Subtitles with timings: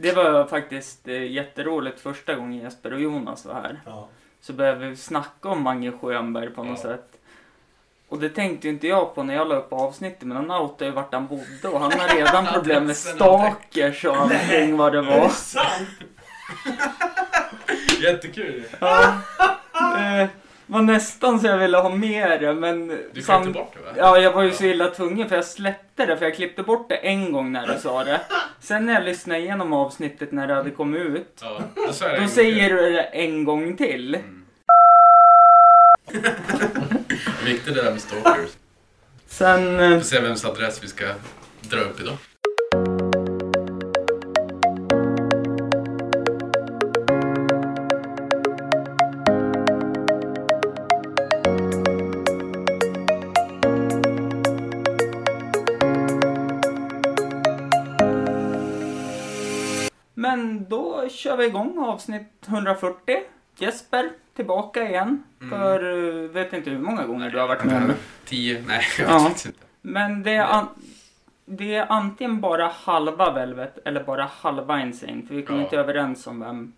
[0.00, 3.80] Det var faktiskt eh, jätteroligt första gången Jesper och Jonas var här.
[3.86, 4.08] Ja.
[4.40, 6.90] Så började vi snacka om Mange Schönberg på något Ja.
[6.90, 7.12] sätt.
[8.08, 10.84] Och det tänkte ju inte jag på när jag la upp avsnittet, men han outade
[10.84, 14.98] ju vart han bodde och han har redan problem med stalkers och allting vad det
[14.98, 15.28] Är det var.
[15.28, 15.88] sant?
[18.02, 18.64] Jättekul.
[18.80, 19.14] Ja,
[19.72, 20.28] det
[20.68, 22.88] var nästan så jag ville ha med det, men...
[23.12, 23.90] Du sam- klippte bort det va?
[23.96, 26.88] Ja, jag var ju så illa tvungen för jag släppte det, för jag klippte bort
[26.88, 28.20] det en gång när du sa det.
[28.60, 31.86] Sen när jag lyssnade igenom avsnittet när det hade kommit ut, Ja, då
[32.20, 34.14] då säger du det en gång till.
[34.14, 34.44] Mm.
[37.44, 38.50] Viktigt det där med stalkers.
[39.26, 39.80] Sen...
[39.80, 41.04] eh, Får se vems adress vi ska
[41.60, 42.16] dra upp idag.
[61.18, 63.16] Kör vi igång avsnitt 140.
[63.56, 65.22] Jesper, tillbaka igen.
[65.40, 65.50] Mm.
[65.50, 65.84] För
[66.24, 67.94] eh, vet inte hur många gånger du har varit med nu.
[68.24, 68.64] Tio?
[68.66, 69.12] Nej, jag Ja.
[69.14, 69.58] vet faktiskt inte.
[69.80, 70.68] Men det är, an-
[71.44, 75.22] det är antingen bara halva Velvet eller bara halva Insane.
[75.28, 75.62] För vi kom Ja.
[75.62, 76.72] inte överens om vem,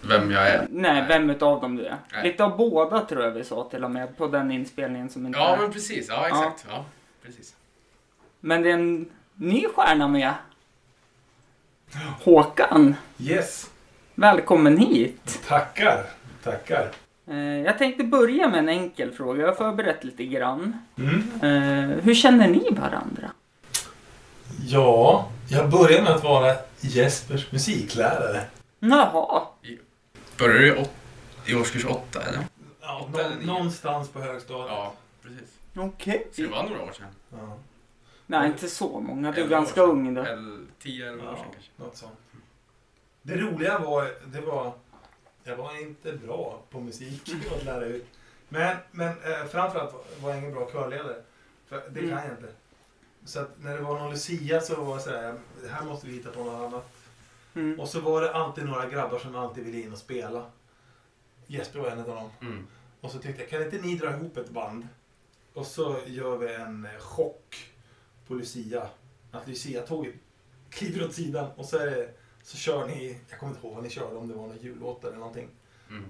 [0.00, 0.66] Vem jag är.
[0.70, 1.96] nej, vem utav dem du är.
[2.12, 2.24] Nej.
[2.24, 5.38] Lite av båda tror jag vi sa till och med på den inspelningen som inte
[5.38, 5.60] Ja, är.
[5.60, 6.08] men precis.
[6.08, 6.66] Ja, exakt.
[6.70, 6.84] Ja,
[7.22, 7.54] precis.
[8.40, 10.32] Men det är en ny stjärna med.
[12.24, 13.70] Håkan, Yes.
[14.14, 15.40] Välkommen hit.
[15.48, 16.04] Tackar.
[16.44, 16.90] Tackar.
[17.26, 19.40] Eh, Jag tänkte börja med en enkel fråga.
[19.40, 20.78] Jag har förberett lite grann.
[20.98, 21.22] Mm.
[21.42, 23.30] Eh, hur känner ni varandra?
[24.66, 28.40] Ja, jag började med att vara Jespers musiklärare.
[28.78, 29.42] Jaha.
[30.38, 30.90] Började du i, åt,
[31.46, 32.40] i årskurs åtta, eller?
[32.80, 34.68] Ja, Åtta eller någonstans på högstadiet.
[34.70, 35.48] Ja, precis.
[35.76, 36.26] Okej.
[36.32, 37.06] Så det var några år sedan.
[37.30, 37.58] Ja.
[38.26, 39.32] Nej, inte så många.
[39.32, 40.20] Du är ganska ung då.
[40.22, 41.70] Eller tio, elva år sedan kanske.
[41.76, 42.18] något sånt.
[43.22, 44.72] Det roliga var, det var,
[45.44, 48.06] jag var inte bra på musik att lära ut.
[48.48, 51.22] Men, men eh, framförallt var jag ingen bra körledare.
[51.66, 52.24] För det kan Mm.
[52.24, 52.52] jag inte.
[53.24, 56.12] Så att när det var någon Lucia så var det sådär, det här måste vi
[56.12, 56.92] hitta på något annat.
[57.54, 57.80] Mm.
[57.80, 60.46] Och så var det alltid några grabbar som alltid ville in och spela.
[61.46, 62.30] Jesper var en av dem.
[62.40, 62.66] Mm.
[63.00, 64.88] Och så tyckte jag, kan inte ni dra ihop ett band?
[65.54, 67.70] Och så gör vi en eh, chock
[68.26, 68.86] på Lucia.
[69.32, 70.14] Att Lucia-tåget
[70.70, 72.10] kliver åt sidan och så, är det,
[72.42, 75.04] så kör ni, jag kommer inte ihåg vad ni körde, om det var någon jullåt
[75.04, 75.48] eller någonting.
[75.90, 76.04] Mm.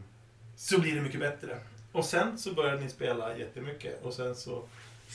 [0.57, 1.59] Så blir det mycket bättre.
[1.93, 4.65] Och sen så började ni spela jättemycket och sen så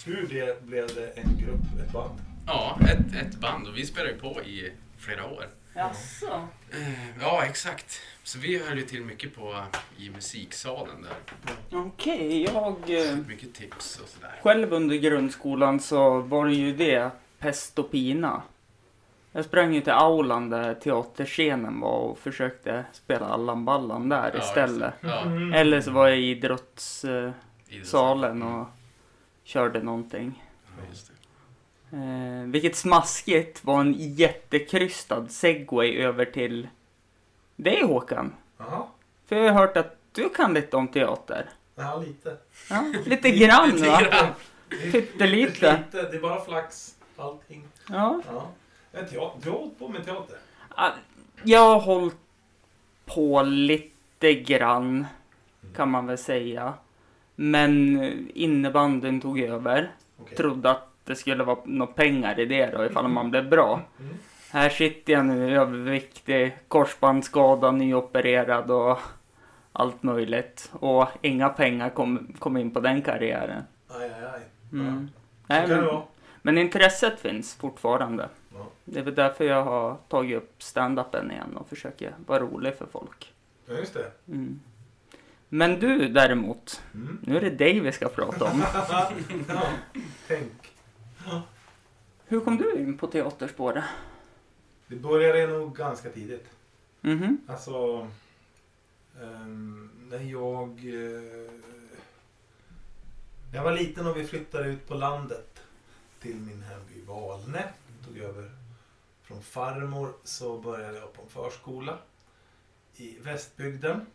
[0.08, 2.20] ur det blev det en grupp, ett band.
[2.48, 5.46] Ja, ett, ett band och vi spelade ju på i flera år.
[5.76, 6.48] Jaså?
[6.72, 8.02] Eh, Ja, exakt.
[8.24, 9.64] Så vi höll ju till mycket på
[9.98, 11.48] i musiksalen där.
[11.80, 12.76] Okej, jag...
[13.08, 14.40] eh, Mycket tips och sådär.
[14.44, 18.42] Själv under grundskolan så var det ju det, pest och pina.
[19.38, 24.40] Jag sprang ju till aulan där teaterscenen var och försökte spela Allan Ballan där Ja,
[24.40, 24.94] istället.
[25.02, 25.54] Ja, Mm.
[25.54, 27.34] Eller så var jag i idrottssalen
[27.70, 28.42] idrottssalen.
[28.44, 28.68] och
[29.44, 30.44] körde någonting.
[30.78, 31.12] Ja, just
[31.90, 31.98] det.
[31.98, 36.68] Eh, vilket smaskigt var en jättekrystad segway över till
[37.56, 38.34] dig Håkan.
[38.58, 38.84] Jaha,
[39.28, 41.50] För jag har hört att du kan lite om teater.
[41.76, 42.38] ja lite.
[42.70, 44.02] Ja, lite grann Lite va?
[44.92, 45.78] Pyttelite.
[45.92, 46.10] lite.
[46.12, 47.68] Det är bara flax, allting.
[47.90, 48.22] Ja.
[48.34, 48.48] Ja.
[49.06, 50.38] Teater, du har hållit på med teater?
[50.76, 50.92] Ah,
[51.44, 52.16] Jag har hållit
[53.06, 55.06] på lite grann,
[55.76, 56.74] kan man väl säga.
[57.36, 57.98] Men
[58.34, 59.92] innebanden tog över.
[60.18, 60.38] Okej.
[60.38, 63.82] Trodde att det skulle vara några pengar i det då, ifall man blev bra.
[64.00, 64.14] Mm.
[64.52, 68.98] Här sitter jag nu överviktig, korsbandsskadad, nyopererad och
[69.74, 70.70] allt möjligt.
[70.74, 73.64] Och inga pengar kom, kom in på den karriären.
[73.88, 74.42] Aj, aj, aj.
[74.74, 75.10] Mm.
[75.48, 76.02] Så Nej, men,
[76.42, 78.30] men intresset finns fortfarande.
[78.90, 82.86] Det är väl därför jag har tagit upp stand-upen igen och försöker vara rolig för
[82.86, 83.34] folk.
[83.66, 84.12] Ja, just det.
[84.28, 84.60] Mm.
[85.50, 87.18] Men du däremot, Mm.
[87.22, 88.64] nu är det dig vi ska prata om.
[89.48, 89.64] ja,
[90.28, 90.52] tänk.
[92.28, 93.84] Hur kom du in på teaterspåret?
[94.88, 96.50] Det började nog ganska tidigt.
[97.02, 97.38] Mhm.
[97.48, 98.08] Alltså,
[99.22, 100.70] ehm, när jag...
[100.80, 101.52] eh,
[103.54, 105.62] jag var liten och vi flyttade ut på landet
[106.22, 107.64] till min hemby Valne.
[108.08, 108.52] Tog över
[109.28, 111.98] från farmor så började jag på en förskola
[112.96, 114.06] i Västbygden.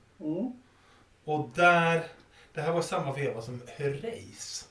[1.25, 2.03] Och där,
[2.55, 4.69] det här var samma veva som Herreys.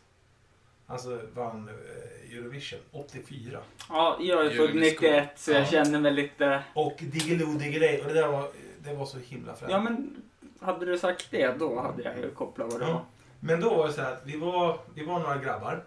[0.87, 3.59] Alltså vann eh, Eurovision 84.
[3.89, 5.65] Ja, jag är född Jürgen 91 så jag Ja.
[5.65, 6.63] känner mig lite...
[6.73, 8.01] Och Diggiloo Diggiley.
[8.01, 8.51] Och det där var,
[8.83, 9.71] det var så himla fränt.
[9.71, 10.21] Ja men,
[10.59, 12.93] hade du sagt det då hade jag ju kopplat vad det Ja.
[12.93, 13.05] var.
[13.39, 15.83] Men då var det så här att vi var, vi var några grabbar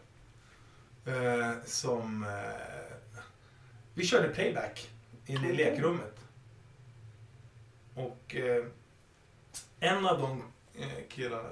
[1.06, 2.24] eh, som...
[2.24, 2.83] Eh,
[3.94, 4.90] vi körde playback
[5.26, 6.20] inne i lekrummet.
[7.94, 8.64] Och eh,
[9.80, 10.42] en av de
[10.82, 11.48] eh, killarna,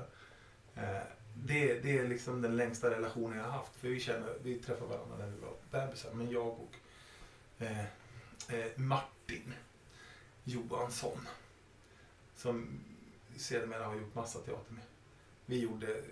[0.74, 1.02] eh,
[1.34, 3.76] det, det är liksom den längsta relationen jag har haft.
[3.76, 6.10] För vi känner, vi träffade varandra när vi var bebisar.
[6.14, 6.74] Men jag och
[7.58, 7.80] eh,
[8.48, 9.54] eh, Martin
[10.44, 11.28] Johansson,
[12.36, 12.80] som
[13.36, 14.84] sedermera har gjort massa teater med.
[15.46, 16.02] Vi gjorde,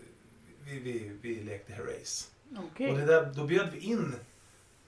[0.65, 2.31] vi, vi, vi lekte Herreys.
[2.57, 2.91] Okej.
[2.91, 4.15] Och det där, då bjöd vi in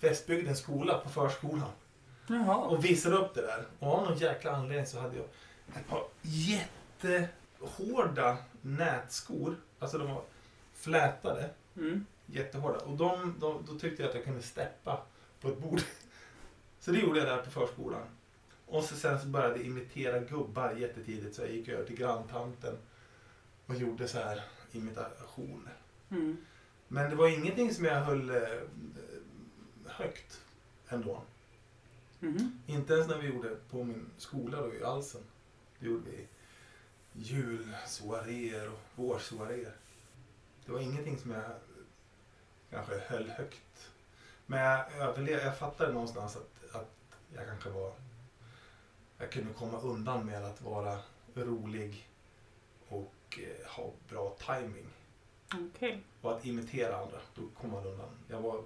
[0.03, 1.71] Västbygdens skola på förskolan
[2.27, 2.57] Jaha.
[2.57, 3.65] och visade upp det där.
[3.79, 5.25] Och av någon jäkla anledning så hade jag
[5.77, 9.57] ett par jättehårda nätskor.
[9.79, 10.23] Alltså de var
[10.75, 12.07] flätade, Mm.
[12.27, 12.79] jättehårda.
[12.79, 15.01] Och de, de, då tyckte jag att jag kunde steppa
[15.41, 15.81] på ett bord.
[16.81, 18.03] Så det gjorde jag där på förskolan.
[18.67, 21.37] Och så sen så började jag imitera gubbar jättetidigt.
[21.37, 22.75] Så jag gick över till granntanten
[23.67, 25.73] och gjorde så här imitationer.
[26.11, 26.37] Mm.
[26.89, 28.37] Men det var ingenting som jag höll eh,
[30.03, 30.41] högt
[30.89, 31.23] ändå.
[32.21, 32.63] Mhm.
[32.67, 35.21] Inte ens när vi gjorde på min skola då i Alsen.
[35.79, 36.27] Då gjorde vi
[37.13, 39.77] julsoaréer och vårsoaréer.
[40.67, 41.45] Det var ingenting som jag
[42.71, 43.91] kanske höll högt.
[44.47, 46.91] Men jag, jag, jag fattade någonstans att, att
[47.35, 47.93] jag kanske var...
[49.19, 50.99] Jag kunde komma undan med att vara
[51.35, 52.09] rolig
[52.89, 54.87] och eh, ha bra timing
[55.55, 56.03] Okej.
[56.21, 57.19] och att imitera andra.
[57.35, 58.09] Då kom man undan.
[58.29, 58.65] Jag var,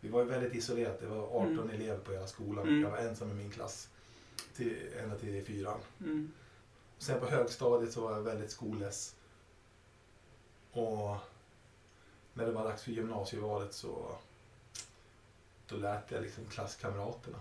[0.00, 1.00] vi var ju väldigt isolerat.
[1.00, 1.70] Det var 18 Mm.
[1.70, 2.68] elever på hela skolan.
[2.68, 2.82] Mm.
[2.82, 3.88] Jag var ensam i min klass.
[4.56, 5.80] Till, ända till fyran.
[6.00, 6.32] Mm.
[6.98, 9.14] Sen på högstadiet så var jag väldigt skolless.
[10.72, 11.16] Och
[12.34, 14.16] när det var dags för gymnasievalet så
[15.66, 17.38] då lät jag liksom klasskamraterna.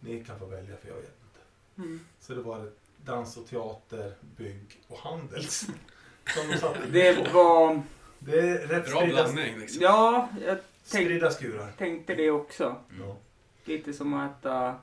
[0.00, 1.40] Ni kan få välja för jag vet inte.
[1.76, 2.00] Mm.
[2.20, 2.70] Så det var
[3.04, 5.60] dans och teater, bygg och handels.
[6.34, 7.82] Som de satte Det var...
[8.18, 9.82] Det är rätt Bra blandning liksom.
[9.82, 10.58] Ja, jag
[10.88, 11.72] spridda skurar.
[11.78, 12.76] tänkte det också.
[12.96, 13.16] Mm.
[13.64, 14.76] Lite som att äta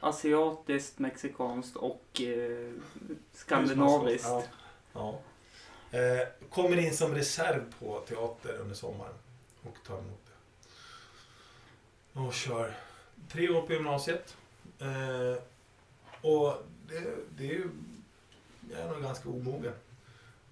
[0.00, 2.72] asiatiskt, mexikanskt och eh,
[3.32, 4.28] skandinaviskt.
[4.28, 4.44] Ja.
[4.92, 5.20] ja.
[5.90, 9.14] Eh, kommer in som reserv på teater under sommaren
[9.62, 12.20] och tar emot det.
[12.20, 12.74] Och kör
[13.28, 14.36] tre år på gymnasiet.
[14.78, 15.42] Eh,
[16.20, 16.54] och
[16.88, 17.02] det,
[17.38, 17.70] det är ju...
[18.70, 19.72] Jag är nog ganska omogen.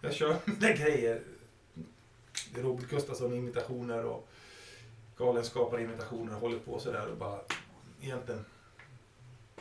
[0.00, 1.22] Jag kör mina grejer.
[2.54, 4.28] Robert Gustafsson-imitationer och
[5.16, 6.32] Galenskapare-imitationer.
[6.32, 7.40] Håller på sådär och bara
[8.00, 8.44] egentligen...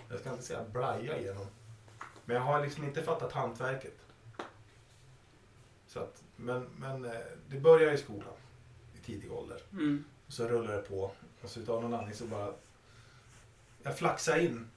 [0.10, 1.48] Jag ska inte säga blaja igenom.
[2.26, 3.98] Men jag har liksom inte fattat hantverket.
[5.88, 7.12] Så att, men, men eh,
[7.48, 8.34] det börjar i skolan
[8.94, 9.62] i tidig ålder.
[9.72, 10.04] Mm.
[10.28, 11.12] Och så rullar det på.
[11.42, 12.54] Och så utav någon anledning så bara...
[13.84, 14.68] Jag flaxar in.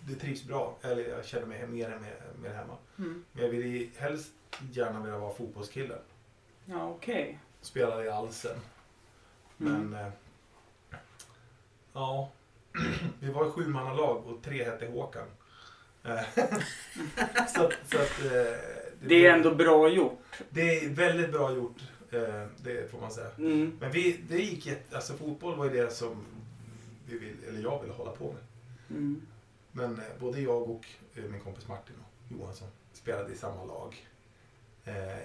[0.00, 0.76] Det trivs bra.
[0.82, 2.76] Eller jag känner mig mer, mer, mer hemma.
[2.98, 3.24] Mm.
[3.32, 4.32] Men jag vill helst
[4.72, 5.98] gärna vilja vara fotbollskille.
[6.64, 7.38] Ja, okej.
[7.60, 8.56] Spelade i Alsen.
[9.60, 9.90] Mm.
[9.90, 10.06] Men...
[10.06, 10.12] Eh,
[11.94, 12.30] ja.
[13.20, 15.26] Vi var i sjumannalag och tre hette Håkan.
[16.04, 16.20] Eh,
[17.48, 18.58] så så att, eh,
[19.00, 20.40] Det är ändå bra gjort.
[20.50, 21.80] Det är väldigt bra gjort.
[22.10, 23.30] Eh, det får man säga.
[23.38, 23.76] Mm.
[23.80, 26.24] Men vi, det gick jätte, alltså fotboll var ju det som
[27.06, 28.42] vi vill, eller jag ville hålla på med.
[28.90, 29.22] Mm.
[29.72, 34.06] Men både jag och min kompis Martin och Johansson spelade i samma lag.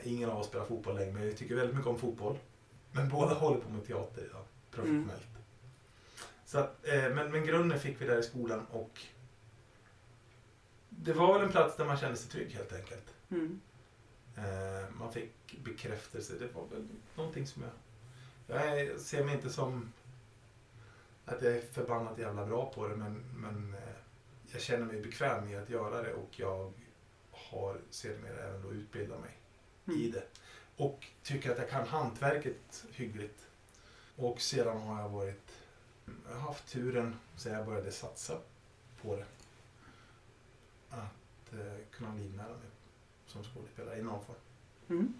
[0.03, 2.37] Ingen av oss spelar fotboll längre, men vi tycker väldigt mycket om fotboll.
[2.91, 5.38] Men båda håller på med teater idag, professionellt.
[6.49, 9.01] Så att, eh, men, men grunden fick vi där i skolan och
[10.89, 13.13] det var väl en plats där man kände sig trygg helt enkelt.
[13.29, 13.61] Mm.
[14.37, 16.33] Eh, man fick bekräftelse.
[16.39, 17.71] Det var väl någonting som jag...
[18.47, 19.93] Jag ser mig inte som
[21.25, 23.95] att jag är förbannat jävla bra på det men, men eh,
[24.51, 26.73] jag känner mig bekväm i att göra det och jag
[27.31, 29.37] har sedermera även då utbildat mig
[29.85, 30.11] i Mm.
[30.11, 30.23] det.
[30.75, 33.47] Och tycker att jag kan hantverket hyggligt.
[34.15, 35.48] Och sedan har jag varit...
[36.29, 38.33] Jag har haft turen sen jag började satsa
[39.01, 39.25] på det.
[40.89, 41.59] Att eh,
[41.91, 42.69] kunna livnära mig
[43.27, 44.37] som skådespelare i någon form.
[44.89, 45.13] Mm.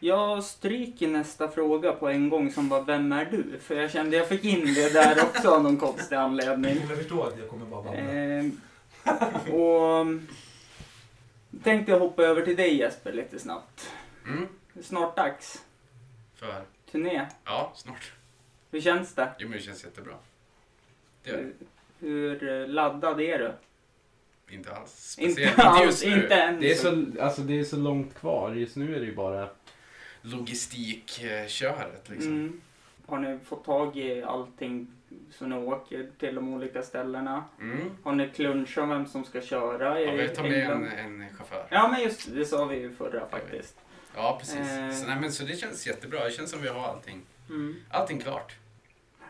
[0.00, 3.58] Jag stryker nästa fråga på en gång som var Vem är du?
[3.58, 6.76] För jag kände jag fick in det där också av någon konstig anledning.
[6.88, 8.00] Jag förstår att jag kommer bara babbla.
[8.00, 8.60] Ehm,
[9.52, 10.06] och
[11.62, 13.90] tänkte jag hoppa över till dig Jesper lite snabbt.
[14.26, 14.48] Mm.
[14.72, 15.64] Det är snart dags.
[16.34, 17.26] För, Turné.
[17.44, 18.12] ja, snart.
[18.70, 19.32] Hur känns det?
[19.38, 20.14] Jo, men det känns jättebra.
[21.24, 21.50] Det gör det.
[22.06, 23.52] Hur, laddad är du?
[24.54, 25.18] Inte alls.
[25.18, 26.22] Inte Speciellt inte alls, just nu.
[26.22, 26.50] inte.
[26.60, 28.52] Det är, så, alltså, det är så långt kvar.
[28.54, 29.48] Just nu är det ju bara...
[30.22, 32.32] Logistikköret liksom.
[32.32, 32.60] Mm.
[33.06, 34.86] Har ni fått tag i allting
[35.30, 37.44] så ni åker till de olika ställena?
[37.60, 37.90] Mm.
[38.02, 40.84] Har ni klunchat om vem som ska köra i Ja, vi tar med en,
[41.22, 41.66] en chaufför.
[41.70, 43.76] Ja men just det, det sa vi ju förra faktiskt.
[44.16, 44.56] Ja, precis.
[44.58, 44.90] Eh.
[44.90, 46.24] Så, nej, men, så det känns jättebra.
[46.24, 47.76] Det känns som vi har allting, Mm.
[47.90, 48.56] allting klart.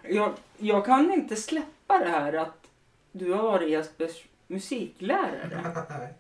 [0.09, 2.67] Jag, jag kan inte släppa det här att
[3.13, 5.87] du har varit Jespers musiklärare.
[5.89, 6.15] Nej.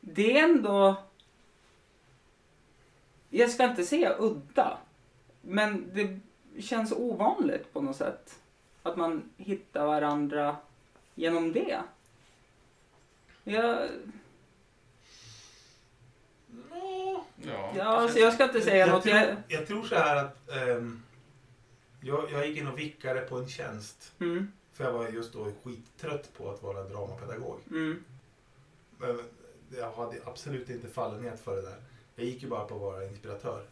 [0.00, 0.96] det är ändå...
[3.30, 4.78] Jag ska inte säga udda,
[5.40, 6.20] men det
[6.62, 8.40] känns ovanligt på något sätt.
[8.82, 10.56] Att man hittar varandra
[11.14, 11.80] genom det.
[13.44, 13.88] Jag,
[16.70, 19.02] Ja, Ja, ja, alltså jag ska inte säga jag, något.
[19.02, 21.03] tror, Jag, jag tror så här att ehm,
[22.04, 24.12] jag, jag gick in och vickade på en tjänst.
[24.20, 27.60] mm, För jag var just då skittrött på att vara dramapedagog.
[27.70, 28.04] mm,
[28.98, 29.20] Men
[29.78, 31.76] jag hade absolut inte fallenhet för det där.
[32.16, 33.64] Jag gick ju bara på att vara inspiratör.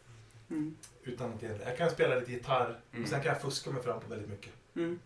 [0.49, 3.03] mm, Utan att jag kan spela lite gitarr Mm.
[3.03, 4.53] och sen kan jag fuska mig fram på väldigt mycket.
[4.75, 4.99] mm.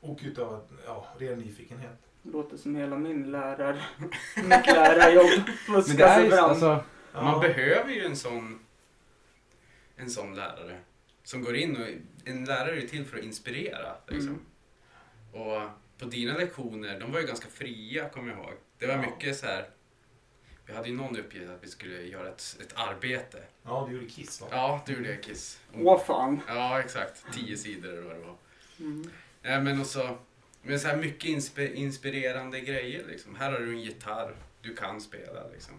[0.00, 1.98] Och utav ja, ren nyfikenhet.
[2.22, 3.86] Låter som hela min lärar...
[4.36, 5.48] Mitt lärarjobb.
[5.66, 6.50] Fuska sig fram.
[6.50, 7.22] alltså, Ja.
[7.24, 8.58] Man behöver ju en sån,
[9.96, 10.80] en sån lärare.
[11.24, 11.86] Som går in och...
[12.26, 13.96] En lärare är till för att inspirera.
[14.08, 14.40] Liksom.
[15.32, 15.60] Och
[15.98, 18.54] på dina lektioner, de var ju ganska fria kommer jag ihåg.
[18.78, 19.00] Det var Ja.
[19.00, 19.68] mycket så här.
[20.66, 23.42] Vi hade ju någon uppgift att vi skulle göra ett, ett arbete.
[23.62, 24.46] Ja, du gjorde Kiss va?
[24.50, 25.60] Ja, det gjorde Kiss.
[25.74, 26.40] Åh fan.
[26.48, 27.24] Ja, exakt.
[27.32, 28.36] Tio sidor eller vad det var.
[28.80, 29.10] Mm.
[29.42, 30.18] Nej, men också,
[30.62, 33.34] men så här mycket inspi- inspirerande grejer liksom.
[33.34, 35.74] Här har du en gitarr, du kan spela liksom.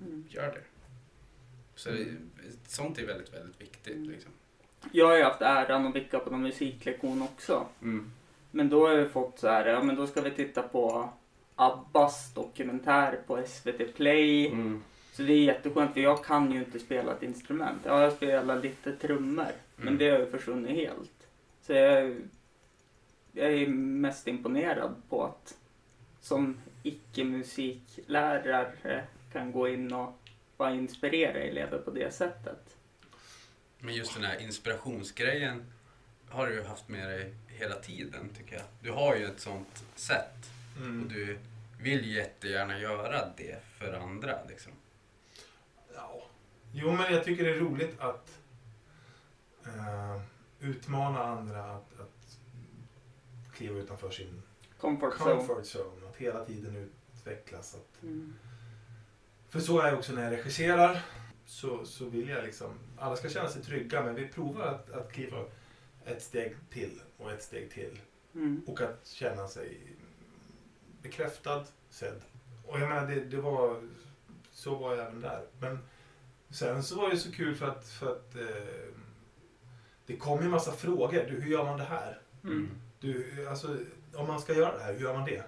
[0.00, 0.24] Mm.
[0.28, 0.62] Gör det.
[1.74, 2.06] Så det,
[2.66, 4.30] sånt är väldigt, väldigt viktigt liksom.
[4.92, 7.66] Jag har ju haft äran att vicka på någon musiklektion också.
[7.82, 8.10] mm.
[8.50, 11.08] Men då har jag fått så här, ja men då ska vi titta på
[11.56, 14.46] Abbas dokumentär på SVT Play.
[14.46, 14.82] Mm.
[15.12, 17.78] Så det är jätteskönt för jag kan ju inte spela ett instrument.
[17.84, 19.46] Ja, jag spelar lite trummor.
[19.76, 19.98] Men Mm.
[19.98, 21.28] det har ju försvunnit helt.
[21.62, 22.16] Så jag,
[23.32, 25.56] jag är mest imponerad på att
[26.20, 29.02] som icke-musiklärare
[29.32, 30.18] kan gå in och
[30.56, 32.76] bara inspirera elever på det sättet.
[33.80, 35.64] Men just den här inspirationsgrejen
[36.28, 38.64] har du ju haft med dig hela tiden tycker jag.
[38.80, 41.08] Du har ju ett sånt sätt och Mm.
[41.08, 41.38] du
[41.80, 44.72] vill jättegärna göra det för andra liksom.
[45.94, 46.22] Ja.
[46.72, 48.38] Jo, men jag tycker det är roligt att
[49.66, 50.20] eh,
[50.60, 52.38] utmana andra att, att
[53.54, 54.42] kliva utanför sin
[54.80, 55.34] Comfort zone.
[55.36, 56.08] comfort zone.
[56.10, 57.74] Att hela tiden utvecklas.
[57.74, 58.34] Att, Mm.
[59.48, 61.02] för så är jag också när jag regisserar.
[61.48, 65.12] Så, så vill jag liksom, alla ska känna sig trygga men vi provar att, att
[65.12, 65.44] kliva
[66.04, 68.00] ett steg till och ett steg till.
[68.34, 68.62] Mm.
[68.66, 69.78] Och att känna sig
[71.02, 72.20] bekräftad, sedd.
[72.66, 73.82] Och jag menar, det, det var...
[74.50, 75.46] Så var jag även där.
[75.60, 75.78] Men
[76.50, 78.94] sen så var det så kul för att, för att eh,
[80.06, 81.26] det kom ju en massa frågor.
[81.28, 82.20] Du, hur gör man det här?
[82.44, 82.70] Mm.
[83.00, 83.76] Du, alltså,
[84.14, 85.42] om man ska göra det här, hur gör man det?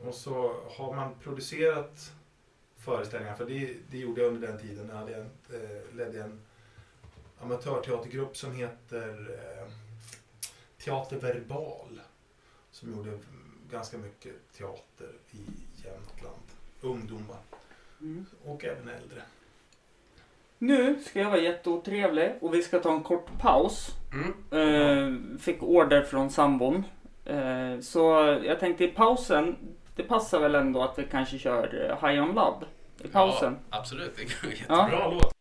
[0.00, 2.12] Och så har man producerat
[2.86, 4.88] föreställningar, för det, det gjorde jag under den tiden.
[4.88, 6.40] Jag hade en, eh, ledde en
[7.40, 9.68] amatörteatergrupp som heter eh,
[10.84, 12.00] Teater Verbal.
[12.70, 13.18] Som gjorde
[13.70, 15.38] ganska mycket teater i
[15.84, 16.42] Jämtland.
[16.80, 17.38] Ungdomar
[18.00, 18.26] Mm.
[18.44, 19.22] och även äldre.
[20.58, 23.88] Nu ska jag vara jätteotrevlig och vi ska ta en kort paus.
[24.12, 24.32] Mm.
[25.32, 26.84] Eh, fick order från sambon.
[27.24, 28.00] Eh, så
[28.44, 29.56] jag tänkte i pausen,
[29.96, 32.66] det passar väl ändå att vi kanske kör eh, High On Love
[33.04, 33.58] i pausen.
[33.70, 34.88] Ja, absolut, det går jättebra.
[34.90, 35.10] Ja.
[35.10, 35.35] Låt!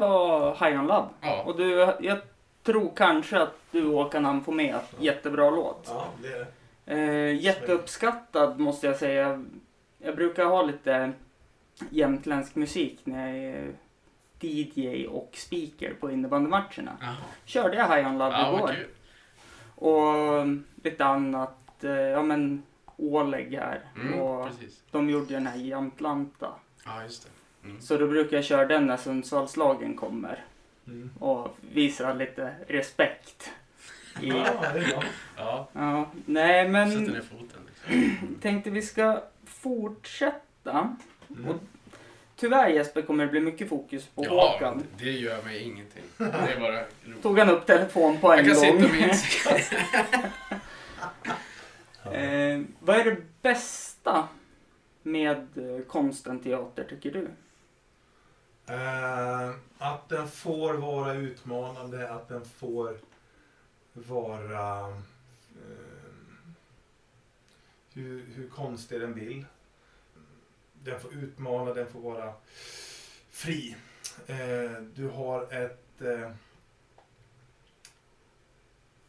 [0.00, 0.06] Ja.
[0.06, 1.08] Där var High on Love.
[1.20, 1.42] Ja.
[1.42, 2.18] Och du, jag
[2.62, 4.78] tror kanske att du Håkan han får med.
[4.98, 5.86] Jättebra låt.
[5.90, 6.46] Ja, det är det.
[7.30, 9.44] Eh, jätteuppskattad måste jag säga.
[9.98, 11.12] Jag brukar ha lite
[11.90, 13.72] jämtländsk musik när jag är
[14.40, 16.96] DJ och speaker på innebandymatcherna.
[17.00, 17.14] Jaha.
[17.44, 18.68] Körde jag High on Love Ja, igår.
[18.68, 18.86] kul.
[19.74, 20.46] Och
[20.84, 21.84] lite annat.
[21.84, 22.62] Eh, ja men
[22.96, 23.80] Oleg här.
[23.96, 24.82] Mm, och precis.
[24.90, 26.48] de gjorde den här Jämtlanta.
[26.84, 27.30] Ja, just det.
[27.64, 27.80] Mm.
[27.80, 30.44] Så då brukar jag köra den när Sundsvallslagen kommer.
[30.86, 31.10] Mm.
[31.20, 33.50] Och visa lite respekt.
[34.22, 35.02] I, Ja, det är bra.
[35.36, 37.60] Ja, ja, nej men sätter ner foten.
[37.66, 38.36] Liksom.
[38.42, 40.96] tänkte vi ska fortsätta.
[41.30, 41.48] Mm.
[41.48, 41.56] Och
[42.36, 44.82] tyvärr Jesper kommer det bli mycket fokus på Ja, Håkan.
[44.98, 46.02] det gör mig ingenting.
[46.18, 47.22] Det är bara roligt.
[47.22, 48.82] Tog han upp telefon på en Jag kan gång.
[48.82, 49.72] sitta med insikt.
[52.04, 54.28] eh, vad är det bästa
[55.02, 57.28] med eh, konsten teater tycker du?
[58.66, 62.98] Eh, att den får vara utmanande, att den får
[63.92, 65.94] vara eh,
[67.92, 69.44] hur, hur konstig den vill.
[70.82, 72.34] Den får utmana, den får vara
[73.30, 73.76] fri.
[74.26, 76.02] Eh, du har ett...
[76.02, 76.30] Eh,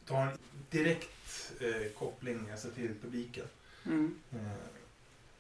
[0.08, 0.38] du har en
[0.70, 3.46] direkt eh, koppling alltså, till publiken.
[3.86, 4.16] Mm.
[4.32, 4.40] Eh,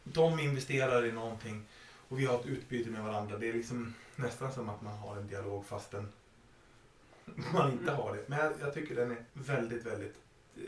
[0.03, 1.65] de investerar i någonting
[2.07, 3.37] och vi har ett utbyte med varandra.
[3.37, 6.11] Det är liksom nästan som att man har en dialog fastän
[7.25, 8.23] man inte har det.
[8.27, 10.15] Men jag, jag tycker den är väldigt, väldigt
[10.57, 10.63] eh,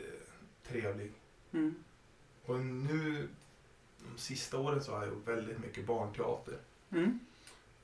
[0.68, 1.12] trevlig.
[1.52, 1.74] Mm.
[2.44, 3.28] Och nu,
[3.98, 6.58] de sista åren så har jag gjort väldigt mycket barnteater.
[6.90, 7.18] Mm.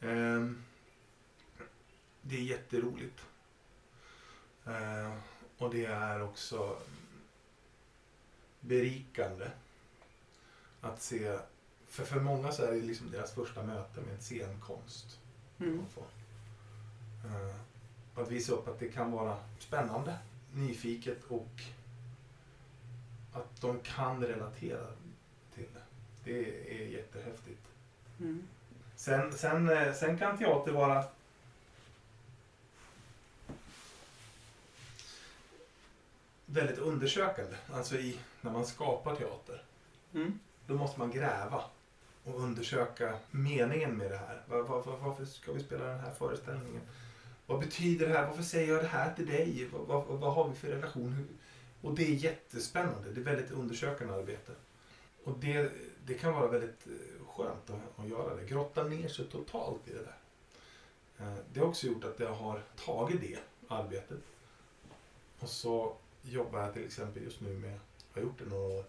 [0.00, 0.62] Ehm,
[2.22, 3.26] det är jätteroligt.
[4.66, 5.20] Ehm,
[5.58, 6.78] och det är också
[8.60, 9.50] berikande
[10.80, 11.38] att se.
[11.86, 15.18] För, för många så är det liksom deras första möte med scenkonst.
[15.60, 15.86] Mm.
[17.24, 17.58] Ehm,
[18.14, 20.18] att visa upp att det kan vara spännande,
[20.54, 21.62] nyfiket och
[23.32, 24.86] att de kan relatera
[25.54, 25.82] till det.
[26.24, 27.62] Det är jättehäftigt.
[28.20, 28.42] Mm.
[28.96, 31.04] Sen, sen, eh, sen kan teater vara
[36.46, 37.56] väldigt undersökande.
[37.72, 39.62] Alltså i, när man skapar teater.
[40.14, 40.38] Mm.
[40.66, 41.64] Då måste man gräva
[42.24, 44.42] och undersöka meningen med det här.
[44.48, 46.82] Var, var, var, varför ska vi spela den här föreställningen?
[47.46, 48.26] Vad betyder det här?
[48.26, 49.68] Varför säger jag det här till dig?
[49.72, 51.28] Vad, vad, vad har vi för relation?
[51.80, 53.10] Och det är jättespännande.
[53.10, 54.52] Det är väldigt undersökande arbete.
[55.24, 55.72] Och det,
[56.06, 58.44] det kan vara väldigt eh, skönt att, att göra det.
[58.44, 60.18] Grotta ner sig totalt i det där.
[61.18, 64.20] Eh, det har också gjort att jag har tagit det arbetet.
[65.38, 67.78] Och så jobbar jag till exempel just nu med,
[68.12, 68.84] har gjort det några år,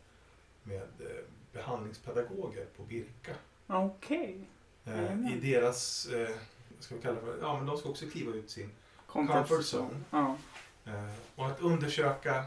[0.64, 1.24] med eh,
[1.56, 3.36] behandlingspedagoger på Birka.
[3.68, 4.40] Okej.
[4.86, 5.28] Eh, Jajamän.
[5.34, 6.30] I deras, eh,
[6.76, 8.72] vad ska vi kalla för, ja men de ska också kliva ut sin
[9.08, 10.00] Comfort, Comfort zone.
[10.10, 10.38] Ja.
[10.86, 12.46] Eh, och att undersöka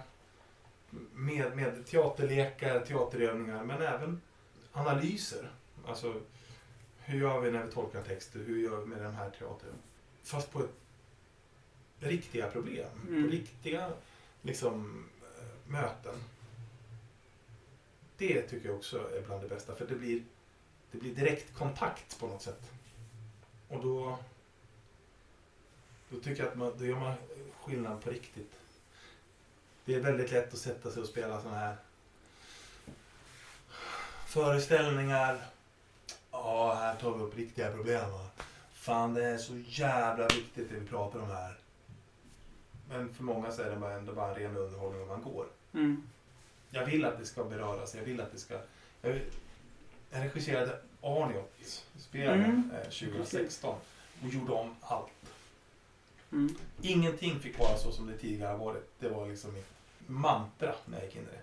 [1.14, 4.20] med, med teaterlekar, teaterövningar, men även
[4.72, 5.50] analyser.
[5.86, 6.14] Alltså,
[6.98, 8.38] hur gör vi när vi tolkar texter?
[8.38, 9.74] Hur gör vi med den här teatern?
[10.22, 10.70] Fast på ett
[12.00, 13.22] riktiga problem, Mm.
[13.24, 13.90] på riktiga
[14.42, 16.14] liksom, eh, möten.
[18.18, 20.22] Det tycker jag också är bland det bästa, för det blir,
[20.90, 22.70] det blir direkt kontakt på något sätt.
[23.68, 24.18] Och då,
[26.08, 27.14] då tycker jag att man, då gör man
[27.62, 28.52] skillnad på riktigt.
[29.84, 31.76] Det är väldigt lätt att sätta sig och spela sådana här
[34.26, 35.46] föreställningar.
[36.30, 38.10] Ja, här tar vi upp riktiga problem.
[38.10, 38.26] va.
[38.72, 41.58] Fan, det är så jävla viktigt det vi pratar om här.
[42.88, 45.46] Men för många så är det bara ändå bara en ren underhållning om man går.
[45.72, 46.02] Mm.
[46.70, 47.94] Jag vill att det ska beröras.
[47.94, 48.58] Jag vill att det ska...
[49.02, 49.22] Jag, vill,
[50.10, 52.70] jag regisserade Arniot, spelen, Mm.
[52.74, 53.76] eh, 2016
[54.22, 55.10] och gjorde om allt.
[56.32, 56.54] Mm.
[56.82, 58.90] Ingenting fick vara så som det tidigare varit.
[58.98, 59.68] Det var liksom mitt
[60.06, 61.40] mantra när jag gick in i det.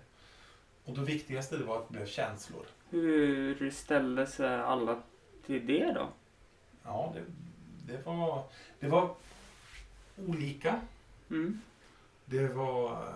[0.90, 2.66] Och det viktigaste det var att det blev känslor.
[2.90, 5.02] Hur ställde sig alla
[5.46, 6.08] till det då?
[6.84, 7.22] Ja, det,
[7.92, 8.44] det, var,
[8.80, 9.14] det var
[10.26, 10.80] olika.
[11.30, 11.60] Mm.
[12.24, 13.12] Det var,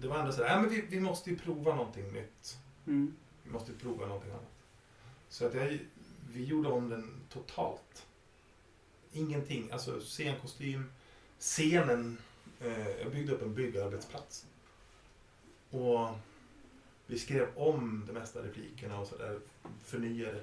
[0.00, 2.58] det var ändå så här, men vi, vi måste ju prova någonting nytt.
[2.86, 3.14] Mm.
[3.42, 4.52] Vi måste ju prova någonting annat.
[5.28, 5.78] Så att jag,
[6.32, 8.06] vi gjorde om den totalt.
[9.12, 10.92] Ingenting, alltså scenkostym,
[11.38, 12.18] scenen.
[12.60, 14.46] Eh, jag byggde upp en byggarbetsplats.
[15.70, 16.08] Och
[17.06, 19.40] vi skrev om det mesta replikerna och sådär.
[19.84, 20.40] Förnyade.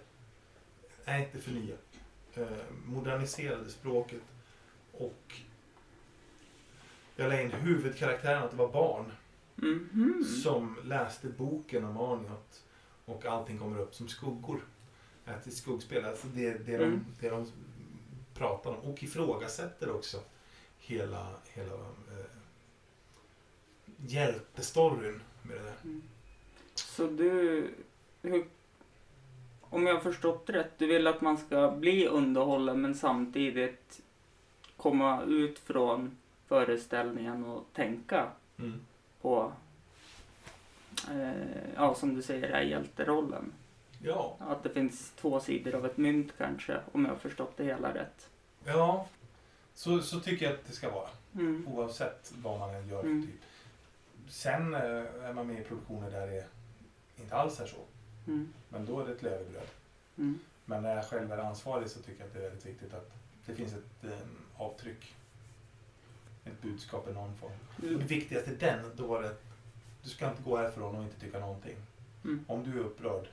[1.05, 1.75] Nej, inte förnya.
[2.33, 2.45] Eh,
[2.85, 4.21] moderniserade språket.
[4.91, 5.33] Och
[7.15, 9.11] jag la in huvudkaraktären att det var barn
[9.61, 10.23] Mhm.
[10.43, 12.63] som läste boken om Aniot
[13.05, 14.65] och allting kommer upp som skuggor.
[15.25, 17.05] Att det skuggspel, alltså det, det, de, Mm.
[17.19, 17.47] det de
[18.33, 20.17] pratar om och ifrågasätter också
[20.79, 22.25] hela, hela eh,
[24.07, 26.01] hjältestoryn med det där.
[26.75, 27.67] Så du...
[28.21, 28.45] Hur,
[29.61, 34.01] om jag har förstått rätt, du vill att man ska bli underhållen men samtidigt
[34.77, 38.79] komma ut från föreställningen och tänka Mm.
[39.21, 39.51] På,
[41.11, 43.53] eh, ja som du säger, är hjälterollen.
[44.03, 47.63] Ja, Att det finns två sidor av ett mynt kanske, om jag har förstått det
[47.63, 48.29] hela rätt.
[48.65, 49.07] ja.
[49.73, 51.09] Så, så tycker jag att det ska vara.
[51.33, 51.67] Mm.
[51.67, 52.99] Oavsett vad man än gör.
[53.03, 53.27] Mm.
[53.27, 53.41] Typ.
[54.29, 54.79] Sen eh,
[55.23, 56.45] är man med i produktioner där det
[57.21, 57.77] inte alls är så.
[58.27, 58.53] Mm.
[58.69, 59.67] Men då är det ett levebröd.
[60.17, 60.39] Mm.
[60.65, 63.11] Men när jag själv är ansvarig så tycker jag att det är väldigt viktigt att
[63.45, 64.19] det finns ett eh,
[64.57, 65.15] avtryck.
[66.45, 67.51] Ett budskap i någon form.
[67.75, 69.43] Och det viktigaste den, då var det att
[70.03, 71.75] du ska inte gå härifrån och inte tycka någonting.
[72.23, 72.45] Mm.
[72.47, 73.27] Om du är upprörd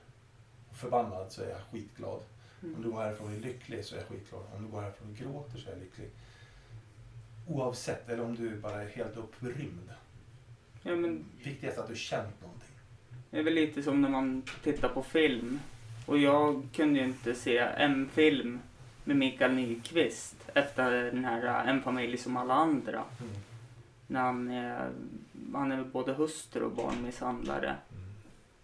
[0.70, 2.20] och förbannad så är jag skitglad.
[2.62, 2.82] Om Mm.
[2.82, 4.42] du går härifrån och är lycklig så är jag skitglad.
[4.56, 6.08] Om du går härifrån och gråter så är jag lycklig.
[7.46, 9.90] Oavsett, eller om du bara är helt upprymd.
[10.82, 12.68] Ja, men Viktigast är att du känt någonting.
[13.30, 15.60] Det är väl lite som när man tittar på film.
[16.06, 18.60] Och jag kunde ju inte se en film
[19.08, 23.04] med Mikael Nyqvist efter den här äh, En familj som alla andra.
[24.06, 24.90] När han är,
[25.54, 27.76] han är både hustru och barnmisshandlare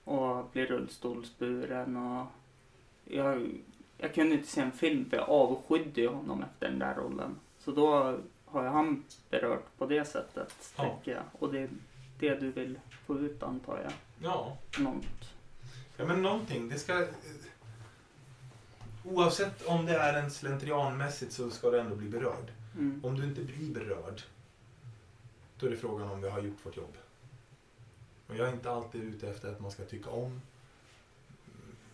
[0.05, 1.97] och blir rullstolsburen.
[1.97, 2.27] Och
[3.05, 3.51] jag,
[3.99, 7.37] jag kunde inte se en film för jag avskydde honom efter den där rollen.
[7.59, 10.99] Så då har jag han berört på det sättet, Ja.
[11.05, 11.23] jag.
[11.33, 11.69] Och det är
[12.19, 13.93] det du vill få ut antar jag.
[14.23, 15.35] Ja, Något.
[15.97, 16.69] Ja men någonting.
[16.69, 17.07] Det ska...
[19.05, 22.53] Oavsett om det är en slentrianmässigt så ska du ändå bli berörd.
[22.75, 23.01] Mm.
[23.05, 24.23] Om du inte blir berörd,
[25.59, 26.97] då är det frågan om vi har gjort vårt jobb.
[28.27, 30.25] Och jag är inte alltid ute efter att man ska tycka om.
[30.31, 30.41] Mm,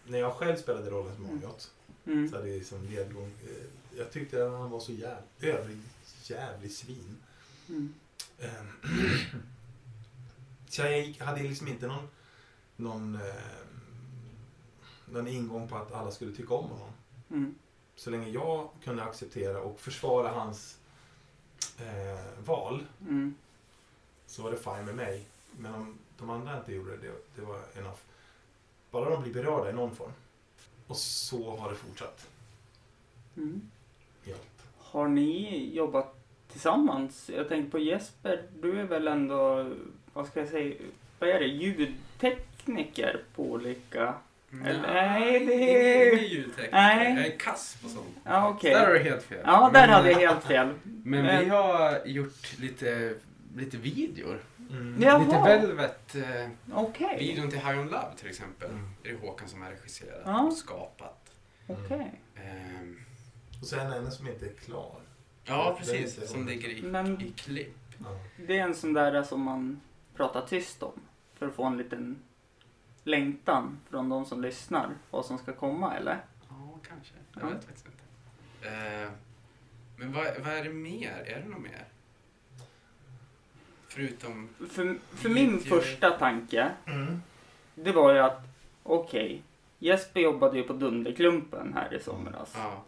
[0.06, 1.36] När jag själv spelade rollen som Mm.
[1.38, 1.70] Amiot,
[2.06, 2.28] Mm.
[2.30, 3.32] så hade jag som ledgång.
[3.48, 5.78] eh, Jag tyckte att han var så jävlig, övrig,
[6.22, 7.16] jävlig svin.
[7.68, 7.94] Mm.
[8.38, 8.66] Ehm,
[10.68, 12.08] Så jag hade liksom inte någon,
[12.76, 13.34] någon, eh,
[15.06, 16.90] någon ingång på att alla skulle tycka om honom.
[17.30, 17.54] Mm.
[17.96, 20.78] Så länge jag kunde acceptera och försvara hans
[21.78, 23.34] eh, val Mm.
[24.26, 25.24] så var det fine med mig.
[25.58, 27.98] Men om de andra inte gjorde det, det, var enough.
[28.90, 30.12] Bara de blir berörda i någon form.
[30.86, 32.28] Och så har det fortsatt.
[33.36, 33.70] Mm.
[34.24, 34.36] Ja.
[34.78, 36.14] Har ni jobbat
[36.48, 37.30] tillsammans?
[37.34, 39.70] Jag tänker på Jesper, du är väl ändå,
[40.12, 40.76] vad ska jag säga,
[41.18, 44.14] vad är det, ljudtekniker på olika...
[44.64, 46.72] Eller- nej, det är- Ingen ljudtekniker.
[46.72, 47.14] Nej.
[47.16, 48.06] Jag är kass på sånt.
[48.24, 48.74] Ja, okej.
[48.74, 49.40] Där har du helt fel.
[49.44, 50.74] Ja, där Men- hade jag helt fel.
[50.84, 53.14] Men Men- vi har gjort lite,
[53.56, 54.40] lite videor.
[54.70, 54.94] Mm.
[54.94, 55.38] Lite.
[55.44, 56.14] Velvet.
[56.14, 58.70] Eh, Okej, Videon till High On Love till exempel.
[58.70, 58.88] Mm.
[59.02, 60.42] Det är Håkan som har regisserat Ja.
[60.42, 61.30] och skapat.
[61.66, 62.20] okej.
[62.36, 62.96] Ehm,
[63.60, 65.00] Och sen en som inte är klar.
[65.44, 66.30] ja, är precis.
[66.30, 67.76] Som ligger i, Men i klipp.
[67.98, 68.06] Ja.
[68.46, 69.80] det är en sån där som man
[70.16, 71.00] pratar tyst om.
[71.38, 72.18] För att få en liten
[73.04, 76.18] längtan från de som lyssnar, vad som ska komma eller?
[76.48, 77.14] Ja, kanske.
[77.34, 77.46] Jag Ja.
[77.48, 78.68] vet faktiskt inte.
[78.68, 79.10] Ehm,
[79.96, 81.22] men vad, vad är det mer?
[81.26, 81.84] Är det något mer?
[83.88, 84.48] Förutom...
[84.70, 85.80] För, för min Video.
[85.80, 87.22] första tanke, Mm.
[87.74, 88.42] det var ju att
[88.82, 89.42] okej,
[89.78, 92.54] Jesper jobbade ju på Dunderklumpen här i somras.
[92.56, 92.82] Ja,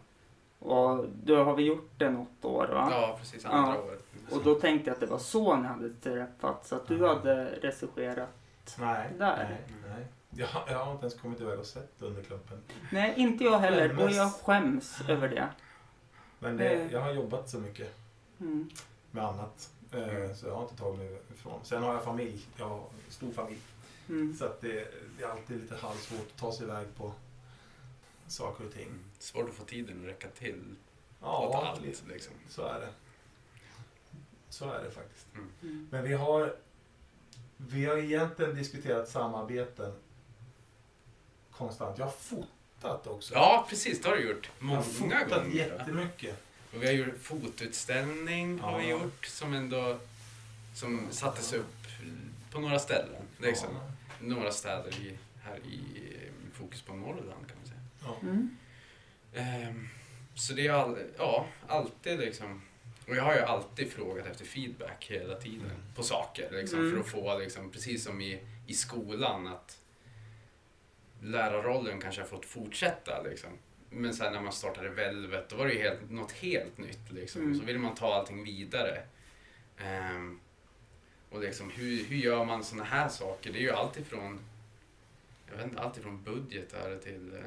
[0.59, 2.89] Och då har vi gjort det något år va?
[2.91, 3.45] ja precis.
[3.45, 3.83] Andra Ja.
[3.83, 4.05] året.
[4.31, 8.39] Och då tänkte jag att det var så ni hade träffats, att du hade regisserat.
[8.79, 9.11] Nej.
[9.19, 9.49] Där.
[9.49, 10.07] Nej, nej.
[10.31, 12.63] Jag, har- jag har inte ens kommit iväg och sett Underklumpen.
[12.93, 13.91] Nej, inte jag heller.
[13.93, 14.17] Och Skämmes.
[14.17, 15.49] jag skäms över det.
[16.39, 16.89] Men det, Nej.
[16.93, 17.95] jag har jobbat så mycket
[18.41, 18.71] Mm.
[19.11, 19.71] med annat.
[19.93, 21.61] Eh, Så jag har inte tagit mig ifrån.
[21.65, 22.47] Sen har jag familj.
[22.57, 23.61] Jag har en stor familj.
[24.09, 24.35] Mm.
[24.37, 27.13] Så att det, det är alltid lite halvsvårt att ta sig iväg på
[28.27, 28.87] saker och ting.
[28.87, 29.05] Mm.
[29.19, 30.75] Svårt att få tiden att räcka till
[31.21, 32.33] Ja, allt liksom.
[32.49, 32.89] så är det.
[34.49, 35.27] Så är det faktiskt.
[35.63, 35.89] Mm.
[35.91, 36.57] Men vi har,
[37.69, 39.93] vi har egentligen diskuterat samarbeten
[41.51, 41.99] konstant.
[41.99, 43.35] Jag har fotat också.
[43.35, 44.03] Ja, precis.
[44.03, 44.51] Det har du gjort.
[44.61, 44.83] jag har Många
[45.25, 45.55] fotat gånger.
[45.57, 46.43] jättemycket.
[46.75, 48.91] Och vi har gjort fotutställning har vi Ja.
[49.01, 49.99] gjort som ändå
[50.75, 51.75] som sattes upp
[52.53, 53.23] på några ställen.
[53.39, 53.69] Liksom.
[53.75, 53.93] Ja.
[54.21, 56.09] Några städer i, här i
[56.53, 57.81] fokus på Norrland kan man säga.
[58.05, 58.17] Ja.
[58.23, 58.57] Mm.
[59.35, 59.89] Ehm,
[60.35, 62.63] så det är all, ja, alltid liksom.
[63.09, 65.81] Och jag har ju alltid frågat efter feedback hela tiden Mm.
[65.97, 66.49] på saker.
[66.53, 66.93] Liksom, Mm.
[66.93, 69.79] För att få, liksom, precis som i, i skolan, att
[71.21, 73.23] lärarrollen kanske har fått fortsätta.
[73.23, 73.51] Liksom.
[73.91, 77.11] Men sen när man startade Velvet, då var det ju helt, något helt nytt.
[77.13, 77.43] Liksom.
[77.43, 77.59] Mm.
[77.61, 79.03] Så ville man ta allting vidare.
[79.79, 80.41] Ehm,
[81.31, 83.53] och liksom, hur, hur gör man såna här saker?
[83.53, 84.41] Det är ju alltifrån
[85.51, 87.41] jag vet inte, alltifrån budgetar till eh,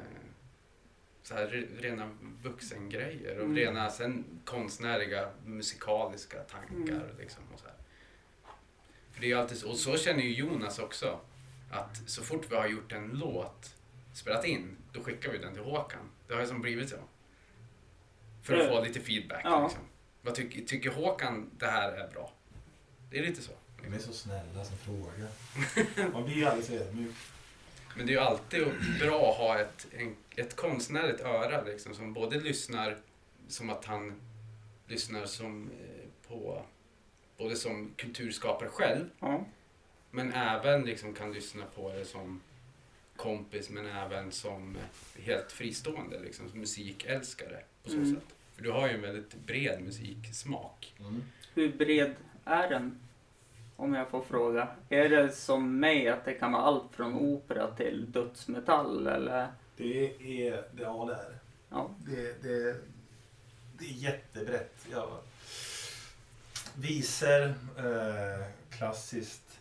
[1.26, 2.10] så här, re- rena
[2.42, 3.56] vuxengrejer och Mm.
[3.56, 6.94] rena sen konstnärliga musikaliska tankar.
[6.94, 7.16] Mm.
[7.18, 7.74] Liksom, och, så här.
[9.12, 11.20] För det är alltid så, och så känner ju Jonas också.
[11.70, 13.74] Att så fort vi har gjort en låt,
[14.14, 16.10] spelat in, då skickar vi den till Håkan.
[16.28, 16.96] Det har ju som blivit så.
[18.42, 19.40] För att få lite feedback.
[19.44, 19.62] Ja.
[19.64, 19.82] Liksom.
[20.22, 22.32] Vad tycker, tycker Håkan det här är bra?
[23.10, 23.52] Det är lite så.
[23.82, 25.28] De är så snälla som frågar.
[26.12, 27.14] Man blir ju alldeles ödmjuk.
[27.96, 28.66] Men det är ju alltid
[29.00, 32.96] bra att ha ett, en, ett konstnärligt öra liksom, som både lyssnar
[33.48, 34.20] som att han
[34.88, 36.62] lyssnar som eh, på
[37.38, 39.44] både som kulturskapare själv Ja.
[40.10, 42.40] men även liksom kan lyssna på det som
[43.16, 44.76] kompis men även som
[45.22, 48.14] helt fristående liksom, som musikälskare på så Mm.
[48.14, 48.24] sätt.
[48.56, 50.94] För du har ju en väldigt bred musiksmak.
[51.54, 52.98] Hur bred är den?
[53.76, 54.68] Om jag får fråga.
[54.88, 59.48] Är det som mig att det kan vara allt från opera till dödsmetall eller?
[59.76, 60.06] Det
[60.48, 61.38] är, det, ja det är.
[61.70, 61.90] Ja.
[62.06, 62.42] det.
[62.42, 62.76] Det,
[63.78, 64.86] det är jättebrett.
[64.92, 65.20] Ja.
[66.74, 67.42] Visor,
[67.76, 69.58] eh, klassiskt.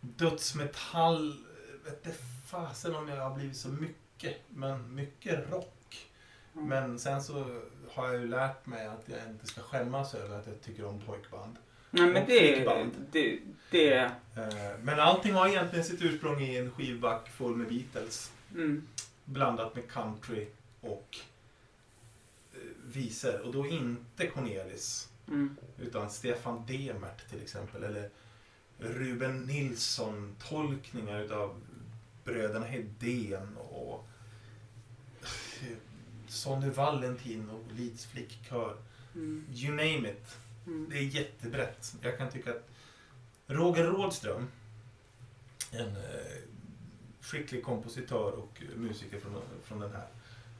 [0.00, 1.44] Dödsmetall,
[1.84, 4.36] vet inte fasen om jag har blivit så mycket.
[4.48, 6.08] Men mycket rock.
[6.54, 6.68] Mm.
[6.68, 10.46] Men sen så har jag ju lärt mig att jag inte ska skämmas över att
[10.46, 11.56] jag tycker om pojkband.
[11.90, 12.64] Nej men det,
[13.12, 13.38] det,
[13.70, 18.32] det, Eh, Men allting har egentligen sitt ursprung i en skivback full med Beatles.
[18.54, 18.86] mm,
[19.30, 20.46] Blandat med country
[20.80, 21.16] och
[22.52, 23.40] eh, visor.
[23.40, 25.08] Och då inte Cornelis.
[25.28, 27.84] mm, Utan Stefan Demert till exempel.
[27.84, 28.10] Eller
[28.78, 31.60] Ruben Nilsson tolkningar utav
[32.24, 34.06] bröderna Hedén och
[35.62, 35.76] eh,
[36.28, 38.76] Sonny Valentin och Leeds flickkör.
[39.14, 40.36] mm, You name it.
[40.66, 40.86] mm.
[40.90, 41.94] Det är jättebrett.
[42.02, 42.68] Jag kan tycka att
[43.46, 44.48] Roger Rådström,
[45.70, 46.36] en eh,
[47.30, 50.06] skicklig kompositör och musiker från, från den här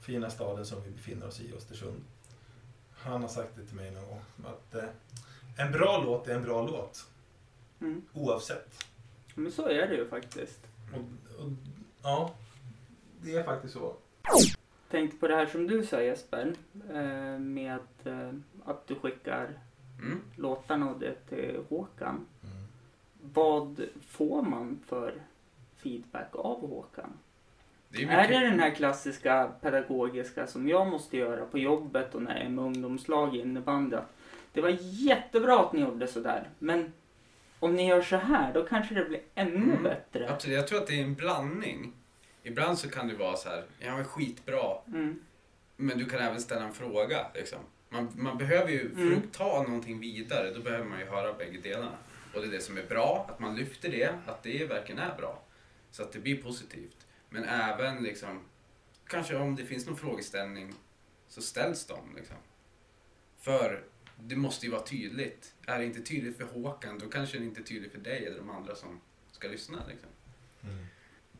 [0.00, 2.04] fina staden som vi befinner oss i, Östersund.
[2.94, 4.20] Han har sagt det till mig någon gång.
[4.44, 4.88] Att eh,
[5.58, 7.06] en bra låt är en bra låt.
[7.80, 8.02] Mm.
[8.12, 8.84] Oavsett.
[9.34, 10.60] Men så är det ju faktiskt.
[10.92, 11.50] Och, och,
[12.02, 12.34] ja,
[13.22, 13.96] det är faktiskt så.
[14.90, 16.54] Tänkte på det här som du sa Jesper.
[16.90, 18.32] Eh, med eh,
[18.64, 19.58] att du skickar
[20.02, 20.20] Mm.
[20.36, 22.26] låtarna och det till Håkan.
[22.42, 22.66] Mm.
[23.34, 25.22] Vad får man för
[25.82, 27.12] feedback av Håkan?
[27.88, 32.22] Det är, Är det den här klassiska pedagogiska som jag måste göra på jobbet och
[32.22, 33.96] när jag är med ungdomslag i innebandy?
[34.52, 36.92] Det var jättebra att ni gjorde sådär, men
[37.58, 39.82] om ni gör så här då kanske det blir ännu Mm.
[39.82, 40.30] bättre.
[40.32, 41.92] Absolut, jag tror att det är en blandning.
[42.42, 45.20] Ibland så kan det vara så här, ja men skitbra, Mm.
[45.76, 47.26] men du kan även ställa en fråga.
[47.34, 47.58] Liksom.
[47.88, 49.18] Man, man behöver ju, för Mm.
[49.18, 51.92] att ta någonting vidare, då behöver man ju höra bägge delarna.
[52.34, 55.16] Och det är det som är bra, att man lyfter det, att det verkligen är
[55.16, 55.42] bra.
[55.90, 57.06] Så att det blir positivt.
[57.30, 58.40] Men även liksom,
[59.06, 60.74] kanske om det finns någon frågeställning,
[61.28, 62.16] så ställs de.
[62.16, 62.36] Liksom.
[63.38, 63.84] För
[64.18, 65.54] det måste ju vara tydligt.
[65.66, 68.38] Är det inte tydligt för Håkan, då kanske det inte är tydligt för dig eller
[68.38, 69.00] de andra som
[69.32, 69.86] ska lyssna.
[69.88, 70.08] Liksom.
[70.64, 70.86] Mm.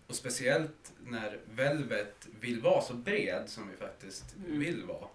[0.07, 4.59] Och speciellt när Velvet vill vara så bred som vi faktiskt Mm.
[4.59, 5.09] vill vara.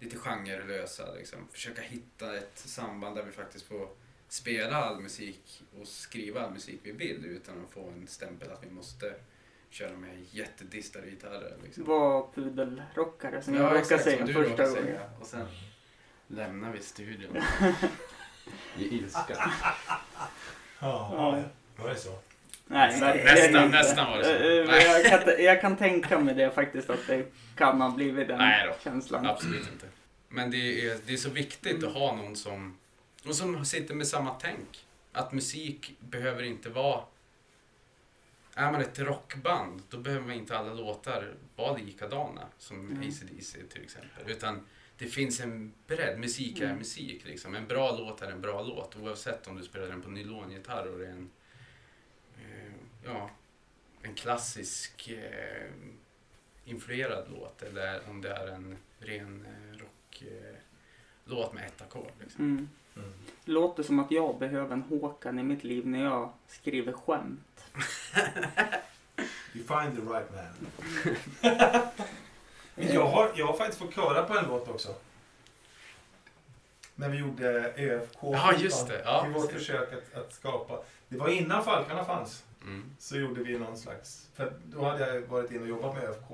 [0.00, 1.38] Lite genrelösa liksom.
[1.52, 3.88] Försöka hitta ett samband där vi faktiskt får
[4.28, 8.64] spela all musik och skriva all musik vi vill utan att få en stämpel att
[8.64, 9.14] vi måste
[9.70, 11.56] köra med jättedistade gitarrer.
[11.64, 11.84] Liksom.
[11.84, 14.84] Var pudelrockare som jag råkade säga första gången.
[14.84, 15.10] säga.
[15.20, 15.46] Och sen
[16.26, 17.36] lämnar vi studion
[18.78, 19.36] i ilska.
[19.38, 19.76] Ja,
[20.80, 21.42] Ja.
[21.78, 22.18] ja, det så.
[22.68, 24.30] Nej, Nästan, nästan var det så.
[24.30, 25.02] Eh, eh.
[25.02, 28.66] Jag kan, jag kan tänka mig det faktiskt att det kan ha blivit den Nej
[28.68, 28.74] då.
[28.90, 29.26] känslan.
[29.26, 29.86] Absolut inte.
[30.28, 32.78] Men det är, det är så viktigt att ha någon som,
[33.26, 34.86] någon som sitter med samma tänk.
[35.12, 37.04] Att musik behöver inte vara
[38.54, 43.08] är man ett rockband då behöver inte alla låtar vara likadana som Mm.
[43.08, 44.30] AC/DC till exempel.
[44.30, 44.66] Utan
[44.98, 46.18] det finns en bredd.
[46.18, 46.78] Musik är Mm.
[46.78, 47.24] musik.
[47.24, 47.54] Liksom.
[47.54, 50.98] En bra låt är en bra låt oavsett om du spelar den på nylongitarr och
[50.98, 51.30] det är en,
[52.38, 52.72] eh,
[53.04, 53.30] ja,
[54.02, 55.70] en klassisk eh,
[56.64, 62.12] influerad låt eller om det är en ren eh, rock eh, med ett ackord.
[62.20, 62.44] Liksom.
[62.44, 62.68] Mm.
[62.96, 63.10] Mm.
[63.44, 67.64] Låter som att jag behöver en Håkan i mitt liv när jag skriver skämt.
[69.54, 70.66] You find the right man.
[72.74, 74.94] Men jag, har, jag har faktiskt fått köra på en låt också.
[76.94, 78.18] När vi gjorde ÖFK.
[78.20, 79.02] Ja, just det.
[79.04, 80.78] Ja, I vårt försök att, att skapa.
[81.08, 82.44] Det var innan Falkarna fanns.
[82.62, 82.84] Mm.
[82.98, 84.28] Så gjorde vi någon slags...
[84.34, 86.30] För då hade jag varit inne och jobbat med ÖFK.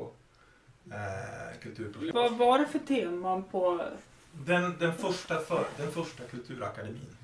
[0.90, 2.14] Eh, kulturprojekt.
[2.14, 3.84] Vad var det för teman på...
[4.32, 7.16] Den, den, första för, den första kulturakademin.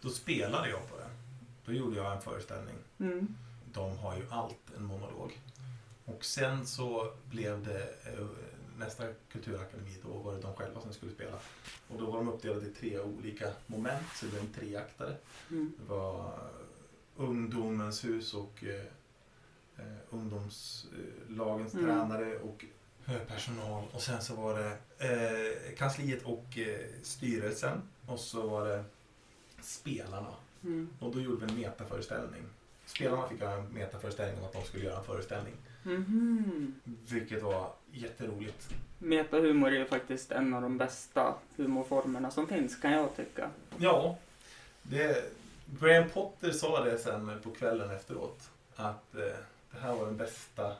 [0.00, 1.10] Då spelade jag på den.
[1.66, 2.74] Då gjorde jag en föreställning.
[2.98, 3.34] Mm.
[3.72, 5.40] De har ju allt, en monolog.
[6.04, 8.26] Och sen så blev det eh,
[8.78, 11.38] nästa kulturakademi, då var det de själva som skulle spela.
[11.88, 15.16] Och då var de uppdelade i tre olika moment, så det blev en treaktare.
[15.50, 15.72] Mm.
[15.78, 16.38] Det var
[17.16, 18.84] ungdomens hus och eh,
[19.76, 21.86] eh, ungdomslagens Mm.
[21.86, 22.68] tränare och eh,
[23.26, 23.84] personal.
[23.92, 27.82] Och sen så var det eh, kansliet och eh, styrelsen.
[28.06, 28.84] Och så var det
[29.62, 30.34] spelarna.
[30.64, 30.88] Mm.
[31.00, 32.42] Och då gjorde vi en metaföreställning.
[32.86, 35.54] Spelarna fick göra en metaföreställning om att de skulle göra en föreställning.
[35.82, 36.74] Mhm.
[37.08, 38.68] Vilket var jätteroligt.
[38.98, 43.50] Metahumor är ju faktiskt en av de bästa humorformerna som finns kan jag tycka.
[43.78, 44.18] Ja,
[44.82, 45.32] det,
[45.80, 48.50] Graham Potter sa det sen på kvällen efteråt.
[48.76, 49.20] Att eh,
[49.72, 50.76] det här var den bästa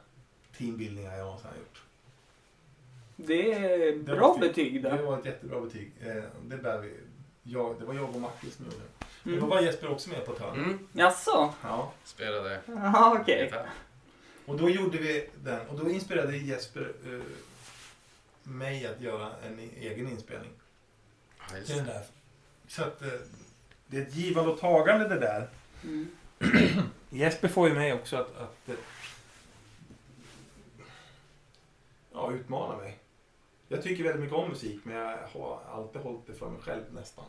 [0.58, 1.82] teambildningen jag någonsin har gjort.
[3.16, 4.40] Det är Det bra var fint.
[4.46, 5.02] betyg Det där.
[5.02, 5.92] var ett jättebra betyg.
[6.00, 6.94] Eh, det, bär vi,
[7.42, 9.06] jag, det var jag och Martin som gjorde det.
[9.22, 9.48] Men då Mm.
[9.50, 10.58] var Jesper också med på ett hörn.
[10.64, 10.88] Mm.
[10.92, 11.54] Jaså?
[11.62, 11.92] Ja.
[12.04, 12.60] Spelade
[13.20, 13.44] okej.
[13.44, 13.70] gitarr.
[14.46, 15.68] Och då gjorde vi den.
[15.68, 17.20] Och då inspirerade Jesper eh,
[18.42, 20.50] mig att göra en egen inspelning.
[21.50, 22.02] Ja, just det.
[22.68, 23.08] Så att eh,
[23.86, 25.48] det är ett givande och tagande det där.
[25.84, 26.08] Mm.
[27.10, 28.68] Jesper får ju mig också att, att
[32.12, 32.98] ja, utmana mig.
[33.74, 36.82] Jag tycker väldigt mycket om musik men jag har alltid hållit det för mig själv
[36.94, 37.24] nästan.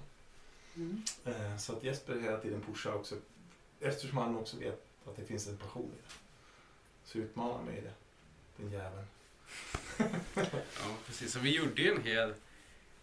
[0.76, 1.02] Mm.
[1.26, 3.16] Eh, Så att Jesper hela tiden pushar också.
[3.80, 6.14] Eftersom han också vet att det finns en passion i det.
[7.06, 7.94] Så utmanar mig det.
[8.64, 9.06] Den jäveln.
[10.36, 11.34] Ja, precis.
[11.34, 12.34] Så vi gjorde ju en hel,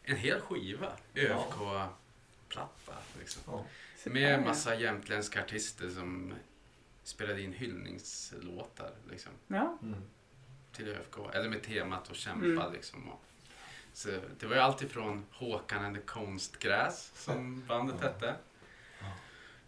[0.02, 0.92] en hel skiva.
[1.14, 2.94] ÖFK-platta.
[3.18, 3.42] Liksom.
[3.46, 3.64] Ja.
[4.10, 6.34] Med massa jämtländska artister som
[7.02, 9.78] spelade in hyllningslåtar liksom, Ja.
[9.82, 10.02] Mm.
[10.72, 11.16] till ÖFK.
[11.34, 12.46] Eller med temat att kämpa.
[12.46, 12.72] Mm.
[12.72, 13.20] Liksom, och,
[13.92, 14.08] så
[14.40, 18.06] det var ju allt ifrån Håkan and the Konstgräs, som bandet Ja.
[18.06, 18.34] hette.
[19.00, 19.06] Ja.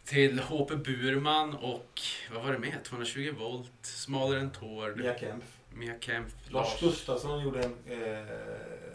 [0.05, 2.01] Till HP Burman och,
[2.33, 2.85] vad var det med?
[2.85, 5.45] 220 volt, Smalare än Tord, Mia Kempf.
[5.73, 8.29] Mia Kempf, Lars Gustafsson gjorde en eh,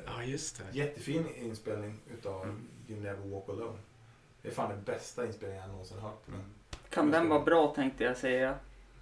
[0.06, 0.78] Ja, just det.
[0.78, 2.68] jättefin inspelning utav Mm.
[2.88, 3.78] You Never Walk Alone.
[4.42, 6.36] Det är fan den bästa inspelningen jag någonsin hört den.
[6.90, 8.56] Kan den vara bra tänkte jag säga.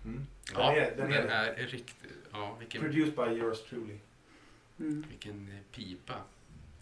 [0.06, 0.28] Mm.
[0.54, 2.12] Ja, Den är- den den, är- är, är riktigt...
[2.32, 3.98] Ja, vilken, Produced by yours truly.
[4.80, 5.06] Mm.
[5.10, 6.14] vilken eh, pipa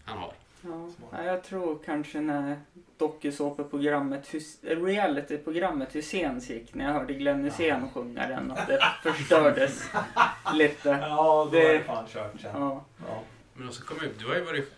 [0.04, 0.32] han har.
[0.62, 0.88] Ja.
[1.12, 2.60] Ja, jag tror kanske när
[2.98, 9.90] dokusåpaprogrammet, eh, realityprogrammet Hyséns gick, när jag hörde Glenn Hysén sjunga den, att det förstördes
[10.54, 10.88] lite.
[10.88, 12.50] Ja, då Det- är det fan kört sen.
[12.54, 12.84] Ja.
[13.08, 13.22] Ja.
[13.54, 14.72] Men också kom upp, du har ju varit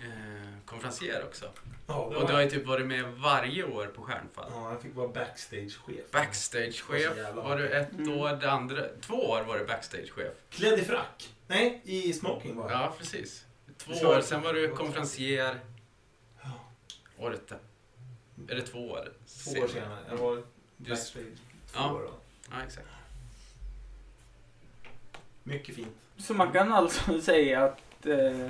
[0.00, 1.46] eh, konferencier också.
[1.88, 4.50] Ja, Och du var, har ju typ varit med varje år på Stjärnfall.
[4.54, 6.10] ja, jag fick vara backstagechef.
[6.12, 8.18] Backstagechef jävla var du ett Mm.
[8.18, 10.32] år, det andra, två år var du backstagechef.
[10.50, 11.28] Klädd i frack.
[11.46, 12.80] Nej, i smoking var jag.
[12.80, 13.44] Ja, precis.
[13.78, 15.60] Två år, sen var du konferencier.
[16.42, 16.50] Ja.
[17.18, 17.52] Året.
[18.48, 19.12] Är det två år?
[19.44, 19.98] Två år senare.
[20.10, 20.42] Jag var
[20.76, 21.12] backstage
[21.72, 21.92] två Ja.
[21.92, 22.12] år då.
[22.50, 22.86] Ja, exakt.
[25.42, 25.96] Mycket fint.
[26.16, 28.48] Så man kan alltså säga att eh,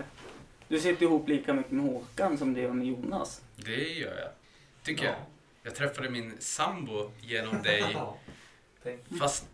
[0.68, 3.42] du sitter ihop lika mycket med Håkan som du gör med Jonas.
[3.56, 4.30] Det gör jag.
[4.82, 5.10] Tycker Ja.
[5.10, 5.18] jag.
[5.62, 7.96] Jag träffade min sambo genom dig.
[9.18, 9.48] Fast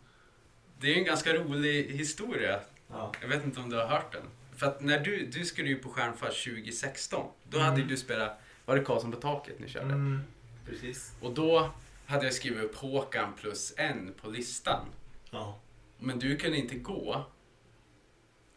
[0.81, 2.61] det är en ganska rolig historia.
[2.91, 3.13] Ja.
[3.21, 4.23] Jag vet inte om du har hört den.
[4.57, 7.27] För att när du, du skulle ju på Stjärnfall 2016.
[7.51, 7.71] Då Mm.
[7.71, 9.85] hade du spelat, var det Karlsson på taket ni körde?
[9.87, 10.21] Mm.
[10.67, 11.13] Precis.
[11.21, 11.71] Och då
[12.07, 14.87] hade jag skrivit upp Håkan plus en på listan.
[15.31, 15.59] Ja.
[15.99, 17.25] Men du kunde inte gå.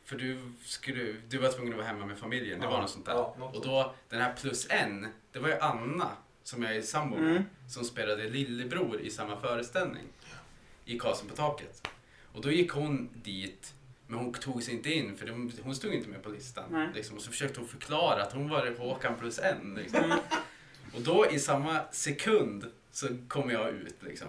[0.05, 2.59] För du, skulle, du var tvungen att vara hemma med familjen.
[2.59, 3.13] Det var något sånt där.
[3.13, 6.09] Ja, något Och då, den här plus en, det var ju Anna,
[6.43, 7.43] som jag är sambo med, Mm.
[7.69, 10.03] som spelade lillebror i samma föreställning.
[10.85, 11.87] I Karlsson på taket.
[12.33, 13.73] Och då gick hon dit,
[14.07, 15.27] men hon tog sig inte in för
[15.63, 16.91] hon stod inte med på listan.
[16.95, 17.15] Liksom.
[17.17, 19.75] Och så försökte hon förklara att hon var Håkan plus en.
[19.75, 20.03] Liksom.
[20.03, 20.17] Mm.
[20.95, 24.27] Och då i samma sekund så kom jag ut liksom.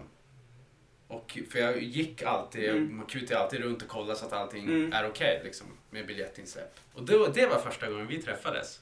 [1.09, 2.97] Och, för jag gick alltid, Mm.
[2.97, 4.93] man kutade alltid runt och kollade så att allting Mm.
[4.93, 6.75] är okej liksom, med biljettinsläpp.
[6.95, 8.81] Och det, det var första gången vi träffades.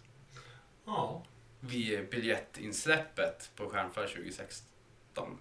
[0.87, 1.23] Ja.
[1.61, 5.39] Vid biljettinsläppet på Stjärnfall 2016.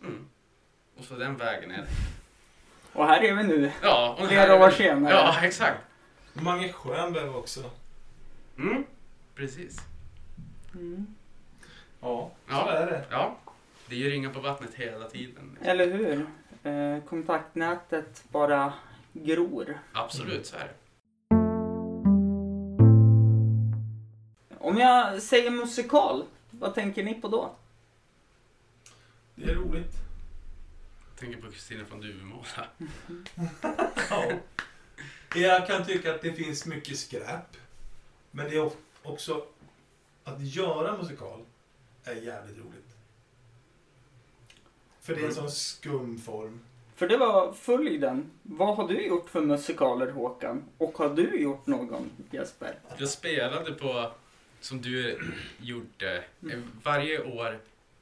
[0.00, 0.28] Mm.
[0.98, 1.88] Och så den vägen är det.
[2.92, 3.72] Och här är vi nu.
[3.82, 5.12] Ja, och Flera år senare.
[5.14, 5.78] Ja, exakt.
[6.32, 7.70] Mange Schönberg också.
[8.58, 8.84] Mm.
[9.34, 9.78] Precis.
[10.74, 11.14] Mm.
[12.00, 12.70] Ja, så Ja.
[12.72, 13.04] är det.
[13.10, 13.36] Ja,
[13.92, 15.58] det är ju ringar på vattnet hela tiden.
[15.62, 16.26] Eller hur?
[16.62, 18.72] Eh, kontaktnätet bara
[19.12, 19.78] gror.
[19.92, 20.74] Absolut, så är det.
[24.58, 27.54] Om jag säger musikal, vad tänker ni på då?
[29.34, 29.94] Det är roligt.
[31.10, 32.66] Jag tänker på Kristina från Duvemåla.
[34.10, 34.32] Ja.
[35.34, 37.56] Jag kan tycka att det finns mycket skräp.
[38.30, 38.70] Men det är
[39.02, 39.44] också
[40.24, 41.44] att göra musikal
[42.04, 42.91] är jävligt roligt.
[45.02, 46.60] För det är en sån skum form.
[46.94, 48.30] För det var följden.
[48.42, 50.64] Vad har du gjort för musikaler Håkan?
[50.78, 52.78] Och har du gjort någon Jesper?
[52.98, 54.12] Jag spelade på,
[54.60, 55.18] som du
[55.60, 56.62] gjorde, Mm.
[56.82, 57.60] varje år,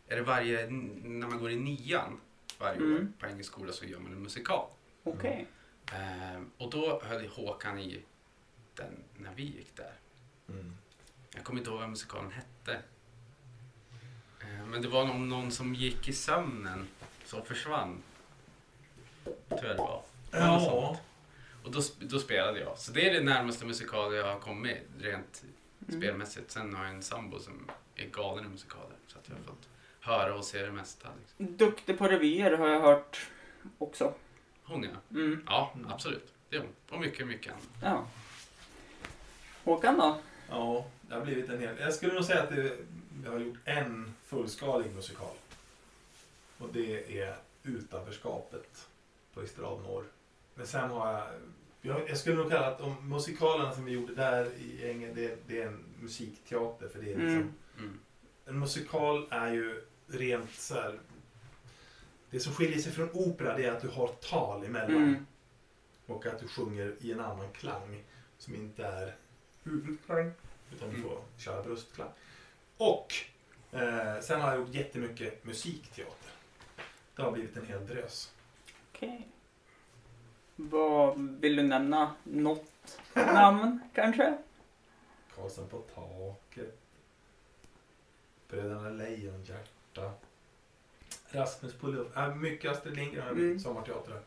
[0.08, 2.20] är det varje, när man går i nian
[2.58, 3.12] varje år Mm.
[3.20, 4.66] på engelsk skola så gör man en musikal.
[5.04, 5.46] Okej.
[5.92, 8.00] Eh, och då höll Håkan i
[8.74, 9.92] den när vi gick där.
[10.48, 10.72] Mm.
[11.34, 12.78] Jag kommer inte ihåg vad musikalen hette.
[14.58, 16.88] Eh, men det var någon, någon som gick i sömnen
[17.24, 18.02] som försvann.
[19.24, 20.02] Tror jag det var.
[20.30, 20.60] Ja.
[20.60, 20.98] sånt.
[21.64, 22.78] Och då, då spelade jag.
[22.78, 25.42] Så det är det närmaste musikal jag har kommit rent
[25.88, 26.00] Mm.
[26.00, 26.50] spelmässigt.
[26.50, 28.96] Sen har jag en sambo som är galen i musikaler.
[29.06, 29.68] Så att jag har fått
[30.00, 31.08] höra och se det mesta.
[31.20, 31.56] Liksom.
[31.56, 33.26] Duktig på revyer har jag hört
[33.78, 34.14] också.
[34.64, 35.16] Hon ja.
[35.20, 35.42] Mm.
[35.46, 36.32] Ja, absolut.
[36.48, 36.68] Det är hon.
[36.90, 37.66] Och mycket, mycket annat.
[37.82, 38.06] Ja.
[39.64, 40.20] Håkan då?
[40.48, 41.76] Ja, det har blivit en hel...
[41.80, 42.76] Jag skulle nog säga att det,
[43.24, 45.34] jag har gjort en fullskalig musikal.
[46.58, 48.88] Och det är Utanförskapet
[49.34, 50.04] på Estrad Norr.
[50.54, 51.26] Men sen har jag...
[51.82, 55.38] Jag, jag skulle nog kalla att de musikalerna som vi gjorde där i Änge, det,
[55.46, 56.88] det är en musikteater.
[56.88, 57.52] För det är liksom, Mm.
[57.78, 57.98] Mm.
[58.46, 60.98] En musikal är ju rent så här...
[62.30, 64.96] Det som skiljer sig från opera det är att du har tal emellan.
[64.96, 65.26] Mm.
[66.06, 68.02] Och att du sjunger i en annan klang
[68.38, 69.16] som inte är
[69.62, 70.32] huvudklang.
[70.72, 71.08] Utan du Mm.
[71.08, 72.08] får köra bröstklang.
[72.76, 73.14] Och
[73.72, 76.30] eh, sen har jag gjort jättemycket musikteater.
[77.16, 78.32] Det har blivit en hel drös.
[78.92, 79.28] Okej.
[80.56, 82.14] Vad vill du nämna?
[82.24, 84.38] Något namn kanske?
[85.36, 86.78] Karlsson på taket.
[88.48, 90.12] Bröderna Lejonhjärta.
[91.30, 92.16] Rasmus på luft.
[92.16, 93.42] Äh, mycket Astrid Lindgren har Mm.
[93.42, 94.20] blivit sommarteatrar.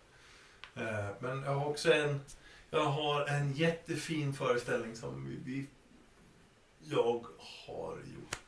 [0.75, 2.21] Eh, men jag har också en,
[2.69, 5.67] jag har en jättefin föreställning som vi, vi,
[6.79, 7.25] jag
[7.67, 8.39] har gjort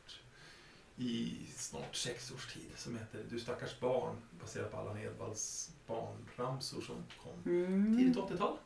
[0.96, 2.70] i snart sex års tid.
[2.76, 4.16] Som heter Du stackars barn.
[4.40, 7.96] Baserat på Allan Edwalls barnramsor som kom Mm.
[7.98, 8.56] tidigt 80-tal.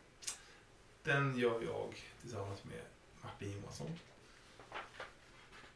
[1.02, 2.80] Den gör jag tillsammans med
[3.22, 3.86] Martin Johansson.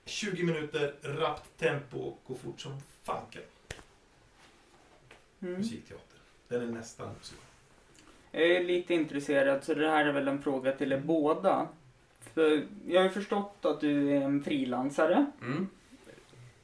[0.04, 3.42] 20 minuter, rappt tempo, går fort som fanken.
[5.42, 5.54] Mm.
[5.54, 6.18] Musikteater.
[6.48, 7.38] Den är nästan musik.
[8.30, 11.68] Jag är lite intresserad så det här är väl en fråga till er båda.
[12.20, 15.26] För jag har ju förstått att du är en frilansare.
[15.42, 15.68] Mm.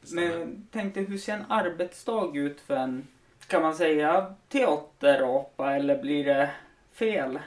[0.00, 3.06] Men tänkte hur ser en arbetsdag ut för en,
[3.46, 6.50] kan man säga teaterapa eller blir det
[6.92, 7.38] fel?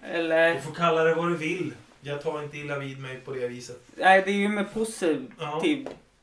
[0.00, 1.74] Du Eller, får kalla det vad du vill.
[2.00, 3.82] Jag tar inte illa vid mig på det viset.
[3.96, 5.62] nej det är ju med positiv Ja.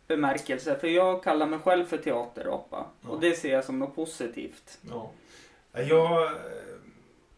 [0.08, 2.86] bemärkelse för jag kallar mig själv för teaterapa.
[3.02, 3.10] Ja.
[3.10, 4.78] Och det ser jag som något positivt.
[4.90, 5.12] ja.
[5.74, 6.32] Jag,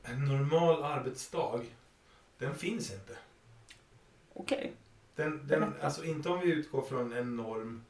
[0.03, 1.59] en normal arbetsdag,
[2.37, 3.13] den finns inte.
[4.33, 4.71] Okej.
[5.15, 5.85] Den, den, Berätta.
[5.85, 7.83] alltså inte om vi utgår från en norm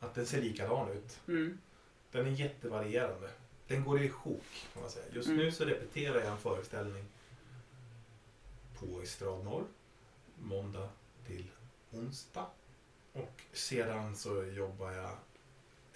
[0.00, 1.20] att den ser likadan ut.
[1.28, 1.58] Mm.
[2.12, 3.30] Den är jättevarierande.
[3.68, 5.04] Den går i sjok kan man säga.
[5.12, 5.38] Just Mm.
[5.38, 7.04] nu så repeterar jag en föreställning
[8.78, 9.64] på Estrad Norr.
[10.38, 10.88] Måndag
[11.26, 11.44] till
[11.92, 12.46] onsdag.
[13.12, 15.10] Och sedan så jobbar jag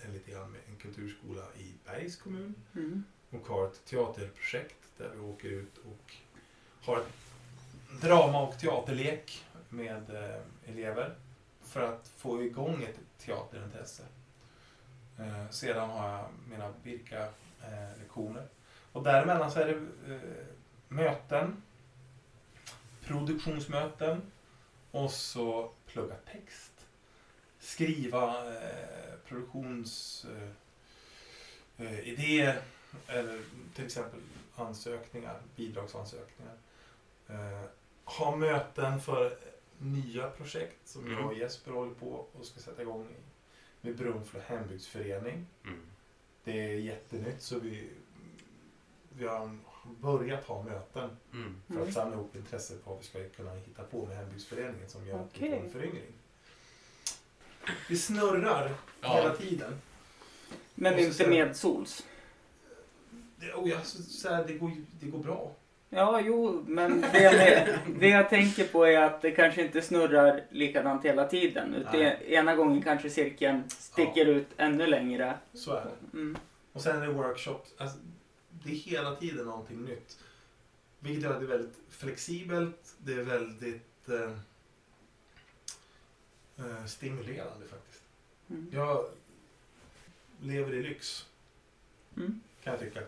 [0.03, 2.55] en lite grann med en kulturskola i Bergs kommun.
[2.75, 3.05] Mm.
[3.31, 6.15] Och har ett teaterprojekt där vi åker ut och
[6.83, 7.03] har
[8.01, 11.15] drama och teaterlek med eh, elever.
[11.75, 14.03] För att få igång ett teaterintresse.
[15.19, 18.41] Eh, sedan har jag mina Birka-lektioner.
[18.41, 18.47] Eh,
[18.93, 19.75] och däremellan så är det
[20.15, 20.21] eh,
[20.89, 21.63] möten,
[23.05, 24.23] produktionsmöten
[24.91, 26.87] och så plugga text.
[27.59, 30.59] Skriva eh, produktionsidéer
[31.79, 32.57] eh, eh
[33.09, 33.41] eller
[33.75, 34.21] till exempel
[34.55, 36.55] ansökningar, bidragsansökningar.
[37.29, 37.65] Eh,
[38.05, 41.13] ha möten för nya projekt som Mm.
[41.19, 43.17] jag och Jesper håller på och ska sätta igång i,
[43.87, 45.47] med Brunflo hembygdsförening.
[45.65, 45.81] Mm.
[46.45, 47.91] Det är jättenytt så vi,
[49.19, 49.59] vi har
[50.01, 51.55] börjat ha möten Mm.
[51.67, 51.89] för Mm.
[51.89, 55.21] att samla ihop intresse på vad vi ska kunna hitta på med hembygdsföreningen som gör
[55.25, 55.49] okay.
[55.49, 56.13] en föryngring.
[57.89, 59.17] Vi snurrar Ja.
[59.17, 59.81] hela tiden.
[60.75, 62.07] Men inte sen- medsols.
[63.37, 64.71] Det, och jag, så, så här, det, går,
[65.01, 65.53] det går bra.
[65.95, 67.69] Ja, jo, men det jag,
[68.01, 71.75] det jag tänker på är att det kanske inte snurrar likadant hela tiden.
[71.75, 72.25] Utan Nej.
[72.29, 75.39] ena gången kanske cirkeln sticker ut ännu längre.
[75.53, 76.17] Så är det.
[76.17, 76.37] Mm.
[76.73, 77.75] Och sen är det workshops.
[77.79, 77.99] Alltså,
[78.51, 80.19] det är hela tiden någonting nytt.
[80.99, 82.95] Vilket gör att det är väldigt flexibelt.
[82.99, 84.31] Det är väldigt eh,
[86.67, 88.03] eh, stimulerande faktiskt.
[88.51, 88.71] Mm.
[88.73, 89.05] Jag
[90.43, 91.27] lever i lyx
[92.17, 92.41] Mm.
[92.65, 93.01] kan jag tycka.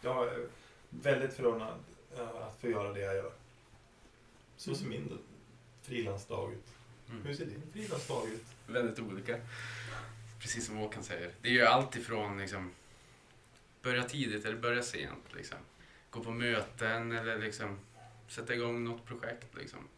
[0.00, 0.46] Jag är
[1.02, 1.78] väldigt förundrad
[2.16, 3.32] eh, att få göra det jag gör.
[4.56, 5.18] Så ser min
[5.82, 6.64] frilansdag ut.
[7.06, 7.36] Hur Mm.
[7.36, 8.44] ser din frilansdag ut?
[8.66, 9.40] Väldigt olika.
[10.40, 11.30] Precis som Håkan säger.
[11.42, 12.72] Det är ju allt ifrån liksom,
[13.82, 15.34] börja tidigt eller börja sent.
[15.34, 15.58] Liksom.
[16.10, 17.78] Gå på möten eller liksom,
[18.28, 19.54] sätta igång något projekt.
[19.54, 19.88] Liksom.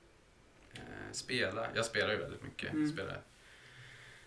[0.74, 0.80] Eh,
[1.12, 1.68] spela.
[1.74, 2.72] Jag spelar ju väldigt mycket.
[2.72, 2.92] Mm.
[2.92, 3.20] Spelar.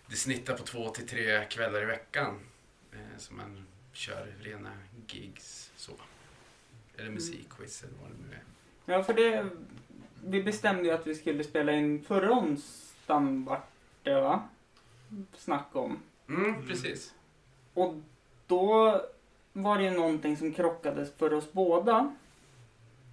[0.06, 2.40] Det snittar på två till tre kvällar i veckan.
[2.92, 4.72] Eh, som man kör rena
[5.06, 5.72] gigs.
[5.76, 5.92] Så.
[6.98, 8.42] Eller musikquiz eller vad det nu är.
[8.94, 9.46] Ja, för det...
[10.24, 13.68] Vi bestämde ju att vi skulle spela in förra onsdagen vart
[14.02, 14.48] det va?
[15.36, 16.02] Snack om.
[16.28, 16.66] Mm, Mm.
[16.66, 17.14] precis.
[17.74, 17.94] Och
[18.46, 19.00] då
[19.52, 22.14] var det ju någonting som krockade för oss båda.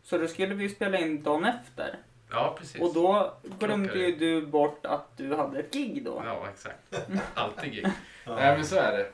[0.04, 2.00] Så då skulle vi ju spela in dagen efter.
[2.30, 2.82] Ja, precis.
[2.82, 6.22] Och då glömde ju du bort att du hade ett gig då.
[6.26, 6.96] Ja, exakt.
[7.34, 7.88] Alltid gig.
[8.26, 8.36] Ja.
[8.36, 9.12] Nej men så är det.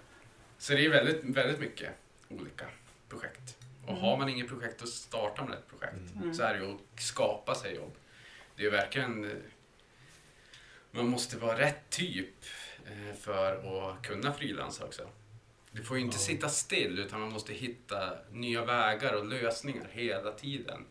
[0.57, 1.89] Så det är väldigt, väldigt mycket
[2.29, 2.65] olika
[3.09, 3.57] projekt.
[3.91, 4.01] Och Mm.
[4.09, 6.15] har man inget projekt då startar man ett projekt.
[6.15, 6.33] Mm.
[6.33, 7.93] Så är det ju att skapa sig jobb.
[8.55, 9.23] Det är verkligen...
[9.31, 9.37] eh,
[10.93, 12.33] Man måste vara rätt typ
[12.85, 13.55] eh, för
[13.91, 15.09] att kunna frilansa också.
[15.71, 16.21] Du får ju inte Ja.
[16.21, 20.85] sitta still utan man måste hitta nya vägar och lösningar hela tiden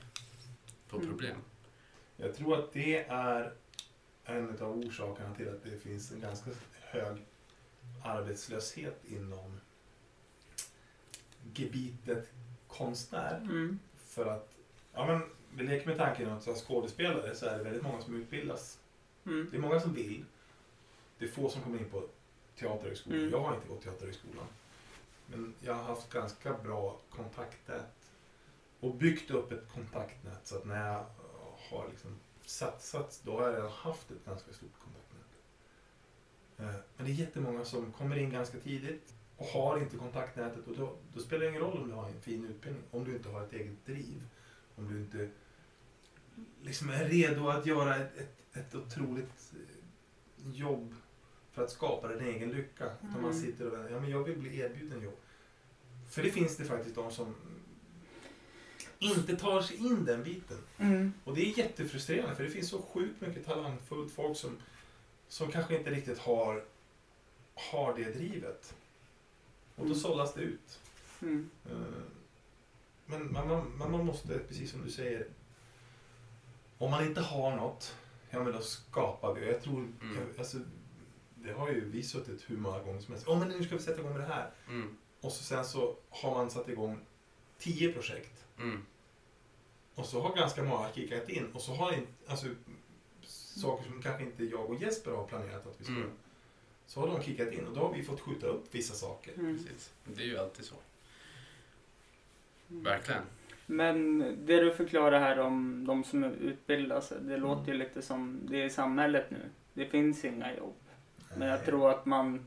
[0.88, 1.08] på Mm.
[1.08, 1.36] problem.
[2.16, 3.52] Jag tror att det är
[4.24, 7.16] en av orsakerna till att det finns en ganska hög
[8.04, 9.60] arbetslöshet inom
[11.54, 12.30] gebitet
[12.70, 13.36] konstnär.
[13.36, 13.78] Mm.
[13.96, 14.52] För att,
[14.92, 15.22] ja men
[15.54, 18.78] vi leker med tanken att som skådespelare så är det väldigt många som utbildas.
[19.26, 19.48] Mm.
[19.50, 20.24] Det är många som vill.
[21.18, 22.02] Det är få som kommer in på
[22.56, 23.18] teaterhögskolan.
[23.18, 23.30] Mm.
[23.30, 24.46] Jag har inte gått teaterhögskolan.
[25.26, 28.10] Men jag har haft ganska bra kontaktnät.
[28.80, 31.04] Och byggt upp ett kontaktnät så att när jag
[31.70, 35.30] har liksom satsat, då har jag haft ett ganska stort kontaktnät.
[36.58, 40.76] Eh, Men det är jättemånga som kommer in ganska tidigt och har inte kontaktnätet och
[40.76, 43.28] då, då spelar det ingen roll om du har en fin utbildning, om du inte
[43.28, 44.22] har ett eget driv.
[44.76, 45.30] Om du inte
[46.62, 50.94] liksom är redo att göra ett, ett, ett otroligt eh, jobb
[51.52, 52.84] för att skapa din egen lycka.
[53.00, 53.42] Utan man Mm.
[53.42, 55.16] sitter och väntar, ja men jag vill bli erbjuden jobb.
[56.10, 57.34] För det finns det faktiskt de som
[58.98, 60.58] inte tar sig in den biten.
[60.78, 61.12] Mm.
[61.24, 64.56] Och det är jättefrustrerande för det finns så sjukt mycket talangfullt folk som,
[65.28, 66.64] som kanske inte riktigt har,
[67.54, 68.74] har det drivet.
[69.80, 69.98] Och då Mm.
[69.98, 70.80] sållas det ut.
[71.22, 71.50] Mm.
[71.70, 71.76] Eh,
[73.06, 75.26] Men man, man, man man måste, precis som du säger,
[76.78, 77.96] om man inte har något,
[78.30, 79.46] ja men då skapar vi.
[79.46, 79.94] Jag tror, Mm.
[80.00, 80.58] jag, alltså,
[81.34, 83.28] det har ju vi suttit hur många gånger som helst.
[83.28, 84.50] Åh men nu ska vi sätta igång med det här.
[84.68, 84.96] Mm.
[85.20, 87.00] Och så sen så har man satt igång
[87.58, 88.44] tio projekt.
[88.58, 88.86] Mm.
[89.94, 91.52] Och så har ganska många kickat in.
[91.52, 92.46] Och så har inte, alltså,
[93.60, 96.10] saker som kanske inte jag och Jesper har planerat att vi ska Mm.
[96.90, 99.32] Så har de kickat in och då har vi fått skjuta upp vissa saker.
[99.38, 99.56] Mm.
[99.56, 99.92] Precis.
[100.04, 100.74] Det är ju alltid så.
[102.70, 102.84] Mm.
[102.84, 103.22] Verkligen.
[103.66, 108.40] Men det du förklarar här om de som utbildar sig, det låter ju lite som
[108.42, 109.38] det är i samhället nu.
[109.74, 110.74] Det finns inga jobb.
[111.36, 112.46] Men jag tror att man,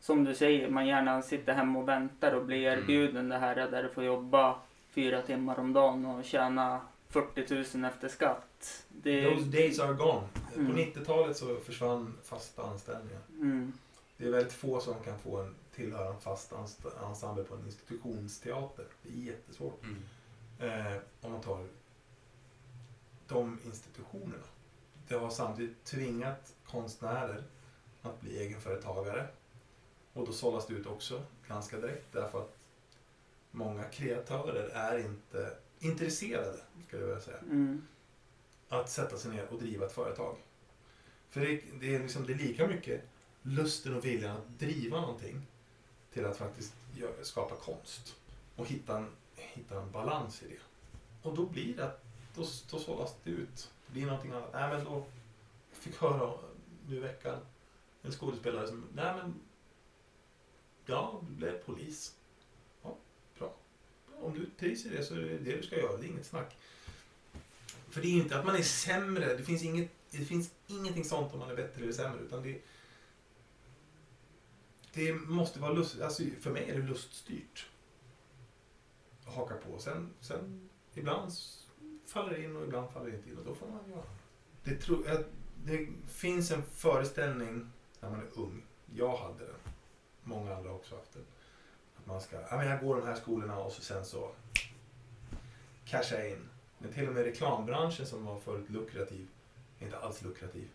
[0.00, 2.78] som du säger, man gärna sitter hemma och väntar och blir Mm.
[2.78, 4.58] erbjuden det här där du får jobba
[4.90, 8.84] fyra timmar om dagen och tjäna 40 000 efter skatt.
[8.88, 10.28] Det, Those days are gone.
[10.54, 10.72] Mm.
[10.72, 13.20] På 90-talet så försvann fasta anställningar.
[13.28, 13.72] mm,
[14.16, 16.52] Det är väldigt få som kan få en tillhöra en fast
[17.02, 18.86] ensemble på en institutionsteater.
[19.02, 19.82] Det är jättesvårt.
[19.84, 20.02] Mm.
[20.94, 21.66] Eh, om man tar
[23.28, 24.44] de institutionerna.
[25.08, 27.42] Det har samtidigt tvingat konstnärer
[28.02, 29.26] att bli egenföretagare.
[30.12, 32.56] Och då sållas det ut också ganska direkt därför att
[33.50, 37.86] många kreatörer är inte intresserade, skulle jag vilja säga, mm,
[38.80, 40.36] att sätta sig ner och driva ett företag.
[41.30, 43.02] För det, det, är, liksom, det är lika mycket
[43.42, 45.46] lusten och viljan att driva någonting
[46.12, 46.74] till att faktiskt
[47.22, 48.16] skapa konst
[48.56, 50.60] och hitta en, hitta en balans i det.
[51.28, 52.04] Och då blir det att
[52.34, 53.70] då, då sållas det ut.
[53.86, 54.50] Det blir någonting annat.
[54.52, 55.04] Nej, men då,
[55.70, 56.32] jag fick höra
[56.88, 57.38] nu i veckan
[58.02, 59.34] en skådespelare som, nej men
[60.86, 62.14] Ja, du blev polis.
[62.82, 62.96] Ja,
[63.38, 63.54] bra.
[64.20, 65.96] Om du trivs i det så är det det du ska göra.
[65.96, 66.56] Det är inget snack.
[67.94, 69.36] För det är ju inte att man är sämre.
[69.36, 72.20] Det finns, inget, det finns ingenting sånt om man är bättre eller sämre.
[72.20, 72.62] Utan det,
[74.92, 77.66] det måste vara lust, alltså för mig är det luststyrt.
[79.26, 79.78] Att haka på.
[79.78, 81.32] Sen, sen ibland
[82.06, 83.38] faller det in och ibland faller det inte in.
[83.38, 84.04] Och då får man göra
[84.64, 84.76] det.
[84.76, 85.04] tro,
[85.64, 87.70] det finns en föreställning
[88.00, 88.62] när man är ung.
[88.94, 89.72] Jag hade den.
[90.22, 91.24] Många andra har också haft den.
[91.96, 94.30] Att man ska, ja men jag går de här skolorna och så sen så
[95.84, 96.48] casha in.
[96.84, 99.26] Men till och med reklambranschen som var förut lukrativ,
[99.78, 100.68] är inte alls lukrativ.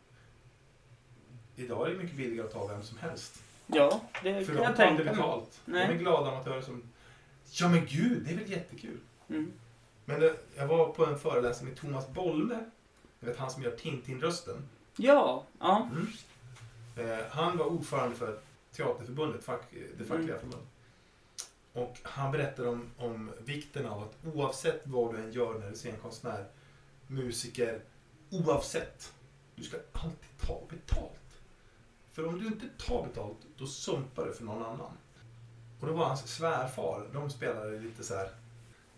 [1.56, 3.44] Idag är det mycket billigare att ta vem som helst.
[3.68, 5.14] Ja, det För kan de jag tänka mig.
[5.14, 5.62] betalt.
[5.66, 5.88] Nej.
[5.88, 6.84] De är glada amatörer som...
[7.52, 8.98] Ja men gud, det är väl jättekul.
[9.30, 9.52] Mm.
[10.06, 12.60] Men det, jag var på en föreläsning med Thomas Bolme.
[13.20, 14.58] Jag vet han som gör Tintin-rösten.
[14.96, 15.90] Ja, ja.
[15.92, 16.08] Mm.
[17.12, 18.40] Eh, han var ordförande för
[18.72, 19.62] Teaterförbundet, fack,
[19.98, 20.40] det fackliga Mm.
[20.40, 20.70] förbundet.
[21.80, 25.68] Och han berättade om, om vikten av att oavsett vad du än gör när du
[25.68, 26.46] är scenkonstnär,
[27.08, 27.82] musiker,
[28.30, 29.14] oavsett,
[29.56, 31.14] du ska alltid ta betalt.
[32.12, 34.92] För om du inte tar betalt, då sumpar du för någon annan.
[35.80, 38.30] Och då var hans svärfar, de spelade lite så här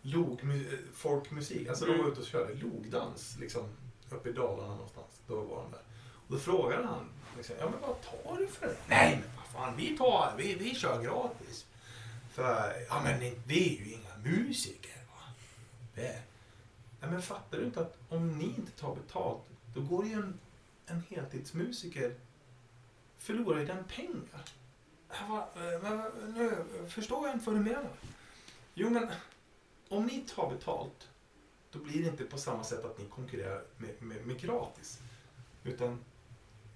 [0.02, 1.68] log, mu- folkmusik.
[1.68, 2.12] Alltså de var Mm.
[2.12, 3.64] ute och körde logdans, liksom
[4.10, 5.20] uppe i Dalarna någonstans.
[5.28, 5.82] Då var de där.
[6.28, 8.76] Och då frågade han, liksom, ja men vad tar du för det?
[8.88, 11.66] Nej men vad fan, vi tar, vi, vi kör gratis.
[12.32, 15.34] För, ja men vi är ju inga musiker va.
[15.96, 16.22] Det.
[17.02, 19.42] Ja, men fattar du inte att om ni inte tar betalt,
[19.74, 20.40] då går ju en,
[20.86, 22.16] en heltidsmusiker
[23.18, 24.46] förlorar ju den pengar.
[25.10, 26.04] Eh, men,
[26.34, 27.92] nu förstår jag inte vad du menar.
[28.74, 29.12] Jo men,
[29.90, 31.10] om ni tar betalt,
[31.72, 35.00] då blir det inte på samma sätt att ni konkurrerar med, med, med gratis.
[35.64, 36.04] Utan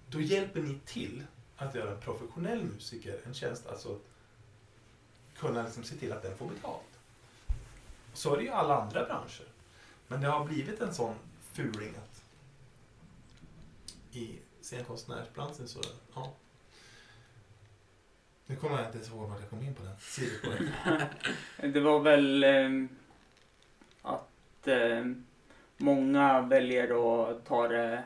[0.10, 1.24] då hjälper ni till
[1.56, 4.02] att göra en professionell musiker en tjänst, alltså att
[5.40, 7.00] kunna liksom se till att den får betalt.
[8.14, 9.46] Så är det ju i alla andra branscher.
[10.08, 11.16] Men det har blivit en sån
[11.54, 12.24] fuling att
[14.16, 15.80] i scenkonstnärsbranschen så,
[16.16, 16.34] ja.
[18.46, 21.74] Nu kommer jag inte ens ihåg vart jag kom in på den.
[21.74, 22.70] Det var väl eh,
[24.02, 25.06] att eh,
[25.78, 26.84] många väljer
[27.30, 28.04] att ta det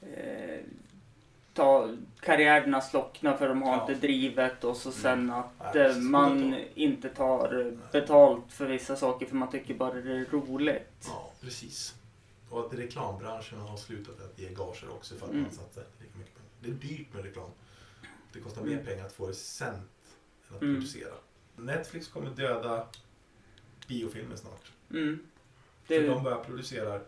[0.00, 0.60] eh,
[1.56, 3.80] ta karriärerna slockna för de har Ja.
[3.80, 6.02] inte drivet och så sen att Ja, eh, precis.
[6.02, 11.04] man inte tar betalt för vissa saker för man tycker bara det är roligt.
[11.06, 11.94] Ja, precis.
[12.50, 15.42] Och att reklambranschen har slutat att ge gager också för att Mm.
[15.42, 16.50] man satsar lika mycket pengar.
[16.60, 17.50] Det är dyrt med reklam.
[18.32, 18.76] Det kostar Mm.
[18.76, 19.90] mer pengar att få det sänt
[20.50, 20.74] än att Mm.
[20.74, 21.14] producera.
[21.56, 22.86] Netflix kommer döda
[23.88, 24.72] biofilmer snart.
[24.90, 25.18] Mm.
[25.84, 27.00] För Det, de börjar producera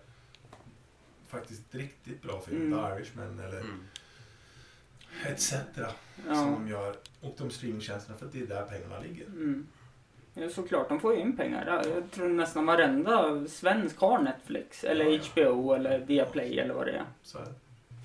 [1.28, 2.72] faktiskt riktigt bra film.
[2.72, 2.78] Mm.
[2.90, 3.84] The Irishman eller Mm.
[5.26, 5.50] Etc.
[5.50, 5.62] Som
[6.28, 6.34] ja.
[6.34, 6.94] de gör.
[7.20, 9.26] Och de streamingtjänsterna för att det är där pengarna ligger.
[9.26, 9.66] Mm.
[10.34, 11.64] Ja, såklart, de får ju in pengar.
[11.66, 15.44] Ja, Jag tror nästan varenda svensk har Netflix eller Ja, ja.
[15.50, 17.04] HBO eller Viaplay eller vad det är.
[17.22, 17.38] Så.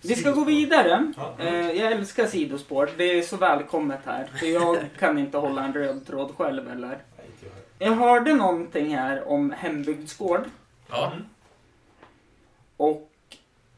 [0.04, 1.14] Vi ska gå vidare.
[1.40, 2.90] Eh, jag älskar sidospår.
[2.98, 4.26] Det är så välkommet här.
[4.26, 6.98] För jag kan inte hålla en röd tråd själv eller.
[7.80, 7.92] Jag.
[7.92, 10.44] Hörde någonting här om hembygdsgård.
[10.90, 11.14] Ja.
[12.78, 13.12] Och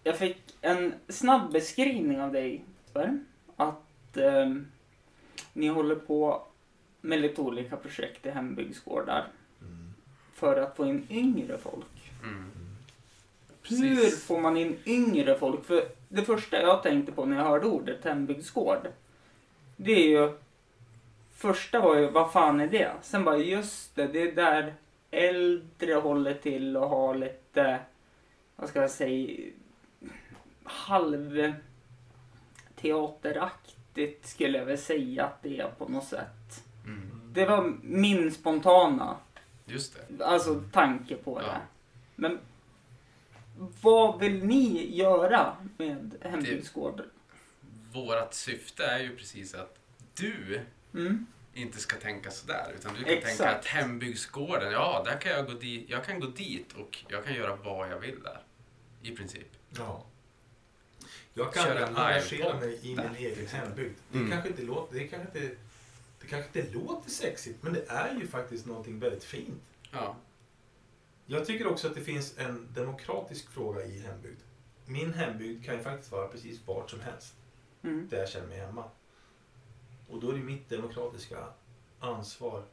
[0.03, 2.65] jag fick en snabb beskrivning av dig,
[2.95, 3.19] Jesper.
[3.55, 4.53] Att eh,
[5.53, 6.41] ni håller på
[7.01, 9.27] med lite olika projekt i hembygdsgårdar.
[9.61, 9.93] Mm.
[10.33, 12.11] För att få in yngre folk.
[12.23, 12.51] mm.
[13.69, 15.65] Hur får man in yngre folk?
[15.65, 18.87] För det första jag tänkte på när jag hörde ordet hembygdsgård.
[19.77, 20.37] Det är ju...
[21.33, 22.91] Första var ju, vad fan är det?
[23.01, 24.73] Sen bara, just det, det är där
[25.11, 27.79] äldre håller till och har lite,
[28.55, 29.51] vad ska jag säga,
[30.63, 31.53] halv
[32.85, 36.63] teateraktigt skulle jag väl säga att det är på något sätt.
[36.85, 37.21] Mm.
[37.33, 39.17] Det var min spontana
[39.65, 40.25] Just det.
[40.25, 41.45] Alltså tanke på det.
[41.45, 41.57] Ja.
[42.15, 42.39] Men
[43.81, 47.01] vad vill ni göra med hembygdsgård?
[47.93, 49.77] Vårat syfte är ju precis att
[50.13, 50.61] du
[50.93, 51.25] Mm.
[51.53, 52.71] inte ska tänka sådär.
[52.79, 53.37] Utan du kan Exakt.
[53.37, 55.89] tänka att hembygdsgården, ja, där kan jag gå dit.
[55.89, 58.39] Jag kan gå dit och jag kan göra vad jag vill där.
[59.01, 59.47] I princip.
[59.69, 60.03] Ja.
[61.37, 63.95] Jag kan Köra en engagera mig i min egen hembygd.
[64.11, 64.31] Det Mm.
[64.31, 65.55] kanske inte låter, det kanske inte,
[66.21, 69.61] det kanske inte låter sexigt, men det är ju faktiskt någonting väldigt fint.
[69.91, 70.15] Ja.
[71.25, 74.39] Jag tycker också att det finns en demokratisk fråga i hembygd.
[74.85, 77.33] Min hembygd kan ju faktiskt vara precis vart som helst,
[77.83, 78.07] Mm.
[78.09, 78.83] där jag känner mig hemma.
[80.09, 81.37] Och då är det mitt demokratiska
[81.99, 82.63] ansvar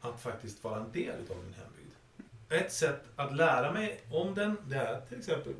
[0.00, 1.90] att faktiskt vara en del av min hembygd.
[2.48, 5.54] Ett sätt att lära mig om den, det är till exempel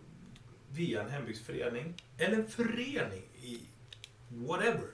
[0.77, 3.61] via en hembygdsförening eller en förening i
[4.29, 4.89] whatever.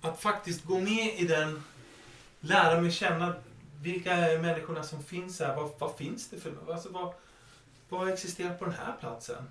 [0.00, 1.62] att faktiskt gå med i den,
[2.40, 3.34] lära mig känna
[3.82, 7.14] vilka är människorna som finns här, vad, vad finns det för, alltså vad,
[7.88, 9.48] vad existerar på den här platsen?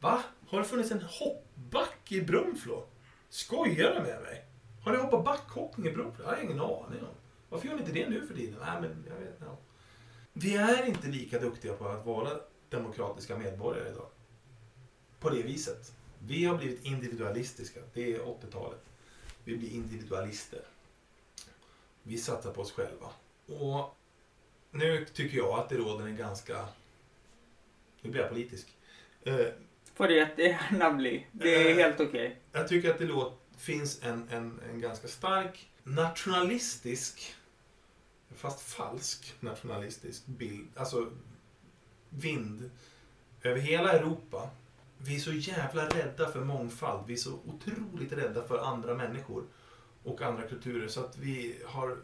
[0.00, 0.22] Va?
[0.48, 2.86] Har det funnits en hoppback i Brunflo?
[3.28, 4.44] Skojar du med mig?
[4.84, 6.24] Har ni hoppat backhoppning i Brunflo?
[6.24, 7.14] Jag har ingen aning om.
[7.48, 8.56] Varför gör ni inte det nu för tiden?
[8.60, 9.46] Nej, men jag vet inte.
[10.32, 12.40] Vi är inte lika duktiga på att vara
[12.70, 14.06] demokratiska medborgare idag.
[15.20, 15.92] På det viset.
[16.18, 17.80] Vi har blivit individualistiska.
[17.94, 18.80] Det är 80-talet.
[19.44, 20.60] Vi blir individualister.
[22.02, 23.06] Vi satsar på oss själva.
[23.46, 23.96] Och
[24.70, 26.68] nu tycker jag att det råder en ganska...
[28.00, 28.76] Nu blir jag politisk.
[29.22, 29.46] Eh,
[29.94, 31.26] Får det jättegärna bli.
[31.32, 31.76] Det är Eh.
[31.76, 32.40] helt okej.
[32.52, 37.34] jag tycker att det låt, finns en, en, en ganska stark nationalistisk,
[38.34, 41.12] fast falsk nationalistisk bild, alltså
[42.10, 42.70] vind
[43.42, 44.50] över hela Europa.
[44.98, 47.06] Vi är så jävla rädda för mångfald.
[47.06, 49.44] Vi är så otroligt rädda för andra människor
[50.04, 51.96] och andra kulturer så att vi har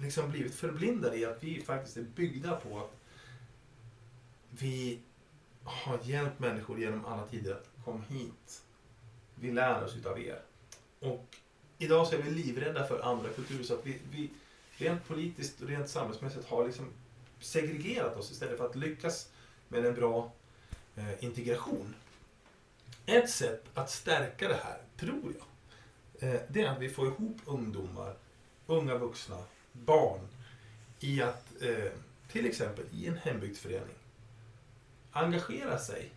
[0.00, 2.96] liksom blivit förblindade i att vi faktiskt är byggda på att
[4.50, 5.00] vi
[5.64, 8.62] har hjälpt människor genom alla tider att kom hit.
[9.34, 10.42] Vi lär oss utav er.
[11.00, 11.36] Och
[11.78, 14.30] idag så är vi livrädda för andra kulturer så att vi, vi
[14.72, 16.86] rent politiskt och rent samhällsmässigt har liksom
[17.40, 19.28] segregerat oss istället för att lyckas
[19.68, 20.32] med en bra
[20.96, 21.94] eh, integration.
[23.06, 27.36] Ett sätt att stärka det här, tror jag, eh, det är att vi får ihop
[27.44, 28.16] ungdomar,
[28.66, 29.38] unga vuxna,
[29.72, 30.28] barn
[31.00, 31.92] i att eh,
[32.32, 33.96] till exempel i en hembygdsförening
[35.12, 36.10] engagera sig.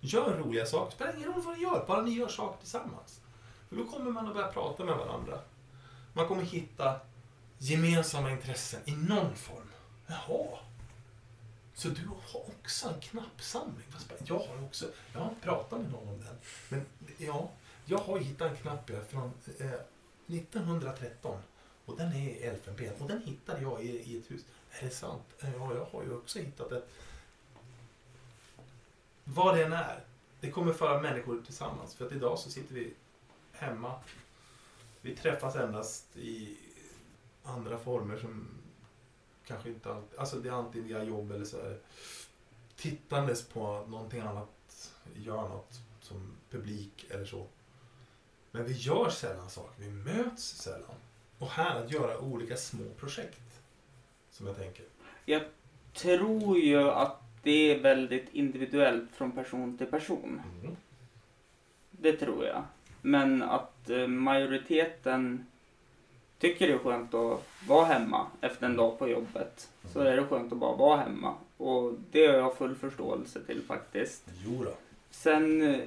[0.00, 0.94] Gör roliga saker.
[0.94, 3.20] Spelar ingen roll vad ni gör, bara ni gör saker tillsammans.
[3.68, 5.40] För då kommer man att börja prata med varandra.
[6.12, 7.00] Man kommer hitta
[7.58, 9.69] gemensamma intressen i någon form.
[10.10, 10.58] Jaha.
[11.74, 13.86] Så du har också en knappsamling?
[14.24, 14.86] Jag har också.
[15.12, 16.36] Jag har inte pratat med någon om den.
[16.68, 16.86] Men
[17.18, 17.50] ja,
[17.84, 19.70] jag har hittat en knapp från eh,
[20.26, 21.38] 1913.
[21.84, 22.92] Och den är i elfenben.
[22.98, 24.44] Och den hittade jag i, i ett hus.
[24.70, 25.22] Är det sant?
[25.40, 26.90] Ja, jag har ju också hittat ett
[29.24, 30.04] vad det än är,
[30.40, 31.94] det kommer föra människor tillsammans.
[31.94, 32.94] För att idag så sitter vi
[33.52, 33.94] hemma.
[35.00, 36.56] Vi träffas endast i
[37.42, 38.59] andra former som
[39.50, 41.78] kanske inte alltid, alltså det är alltid via jobb eller så här.
[42.76, 47.46] Tittandes på någonting annat, gör något som publik eller så.
[48.50, 50.94] Men vi gör sällan saker, vi möts sällan.
[51.38, 53.60] Och här att göra olika små projekt.
[54.30, 54.84] Som jag tänker.
[55.24, 55.42] Jag
[55.94, 60.42] tror ju att det är väldigt individuellt från person till person.
[60.60, 60.76] Mm.
[61.90, 62.64] Det tror jag.
[63.02, 65.46] Men att eh, majoriteten
[66.40, 69.68] tycker det är skönt att vara hemma efter en dag på jobbet.
[69.92, 71.34] Så är det skönt att bara vara hemma.
[71.56, 74.24] Och det har jag full förståelse till faktiskt.
[74.44, 74.72] Jo då.
[75.10, 75.80] Sen eh,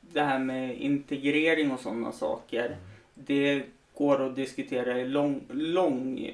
[0.00, 2.76] det här med integrering och sådana saker.
[3.14, 3.62] Det
[3.94, 6.32] går att diskutera i lång, lång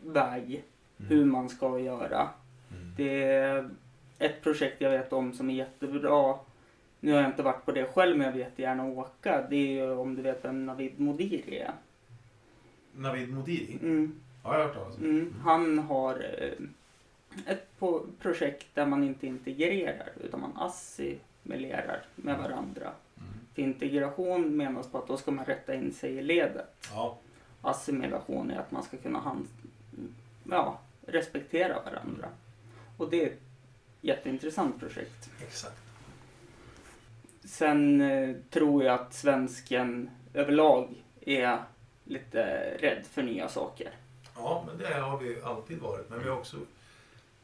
[0.00, 0.64] väg
[0.96, 2.28] hur man ska göra.
[2.70, 2.94] Mm.
[2.96, 3.70] Det är
[4.18, 6.34] ett projekt jag vet om som är jättebra.
[7.00, 9.46] Nu har jag inte varit på det själv men jag vet gärna åka.
[9.50, 11.72] Det är ju om du vet vem Navid Modiri är.
[12.96, 13.78] Navid Modiri?
[13.82, 14.20] Mm.
[14.44, 15.04] Ja, jag har hört talas om.
[15.04, 15.34] Mm.
[15.44, 17.80] Han har eh, ett
[18.20, 22.92] projekt där man inte integrerar utan man assimilerar med varandra.
[23.16, 23.28] Mm.
[23.54, 26.88] För integration menas på att då ska man rätta in sig i ledet.
[26.90, 27.18] Ja.
[27.62, 29.46] Assimilation är att man ska kunna hand,
[30.50, 32.28] ja, respektera varandra.
[32.96, 33.40] Och det är ett
[34.00, 35.30] jätteintressant projekt.
[35.42, 35.80] Exakt.
[37.44, 41.58] Sen eh, tror jag att svensken överlag är
[42.06, 43.90] lite rädd för nya saker.
[44.34, 46.10] Ja, men det har vi alltid varit.
[46.10, 46.56] Men vi har också,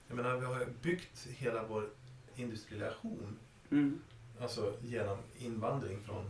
[0.08, 1.88] jag menar, vi har byggt hela vår
[2.36, 3.38] industrialisation,
[3.70, 4.00] Mm.
[4.40, 6.24] alltså genom invandring från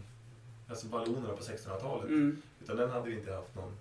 [0.69, 2.09] alltså vallonerna på 1600-talet.
[2.09, 2.43] Mm.
[2.63, 3.77] Utan den hade vi inte haft någon,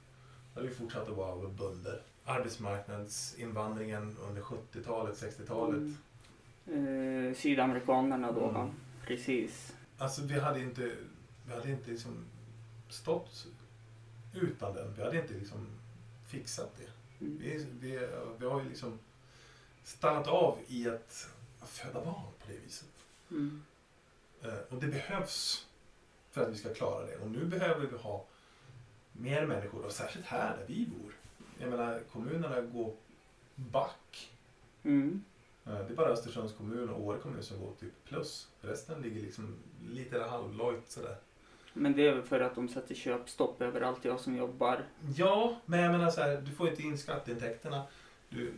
[0.53, 2.01] då hade vi fortsatt att vara bönder.
[2.25, 5.81] Arbetsmarknadsinvandringen under 70-talet, 60-talet.
[6.67, 8.69] Eh, sydamerikanerna då, Mm.
[9.07, 9.73] precis.
[9.97, 10.91] Alltså vi hade inte,
[11.47, 12.25] vi hade inte liksom
[12.89, 13.47] stått
[14.33, 14.93] utan den.
[14.95, 15.67] Vi hade inte liksom
[16.27, 17.25] fixat det.
[17.25, 17.37] Mm.
[17.39, 18.07] Vi, vi,
[18.39, 18.99] vi har ju liksom
[19.83, 21.27] stannat av i att
[21.65, 22.87] föda barn på det viset.
[23.31, 23.63] Mm.
[24.41, 25.67] Eh, Och det behövs
[26.31, 27.17] för att vi ska klara det.
[27.17, 28.25] Och nu behöver vi ha
[29.13, 31.13] mer människor, och särskilt här där vi bor.
[31.59, 32.95] Jag menar, kommunerna går
[33.55, 34.31] back.
[34.83, 35.23] Mm.
[35.65, 38.47] Eh, Det är bara Östersunds kommun och Åre kommun som går typ plus.
[38.61, 39.55] Resten ligger liksom
[39.89, 41.17] lite halvlojt sådär.
[41.73, 44.85] Men det är väl för att de sätter köpstopp överallt jag som jobbar.
[45.15, 47.83] Ja, men jag menar så här, du får inte in skatteintäkterna.
[48.29, 48.53] Du,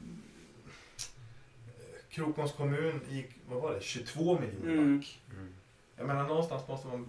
[2.10, 4.98] Krokoms kommun gick, vad var det, 22 miljoner Mm.
[5.00, 5.20] back.
[5.96, 7.08] Jag menar någonstans måste man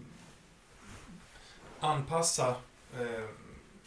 [1.80, 2.56] anpassa
[3.00, 3.28] Eh,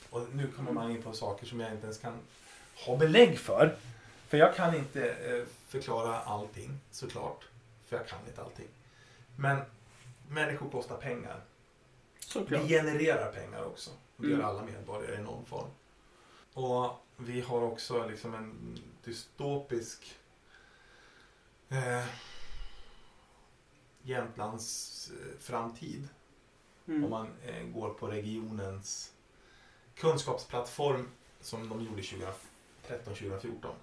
[0.10, 2.14] och nu kommer man in på saker som jag inte ens kan
[2.86, 3.76] ha belägg för.
[4.28, 7.46] För jag kan inte eh, förklara allting såklart.
[7.88, 8.68] För jag kan inte allting.
[9.36, 9.62] Men
[10.30, 11.40] människor kostar pengar.
[12.28, 12.62] Såklart.
[12.64, 13.90] Vi genererar pengar också.
[14.18, 14.46] Det gör Mm.
[14.48, 15.70] alla medborgare i någon form.
[16.54, 20.16] Och vi har också liksom en dystopisk
[21.70, 22.06] eh,
[24.02, 26.08] Jämtlands framtid.
[26.86, 27.10] Om Mm.
[27.10, 29.14] man eh, går på regionens
[29.96, 31.10] kunskapsplattform
[31.42, 33.74] som de gjorde 2013-2014.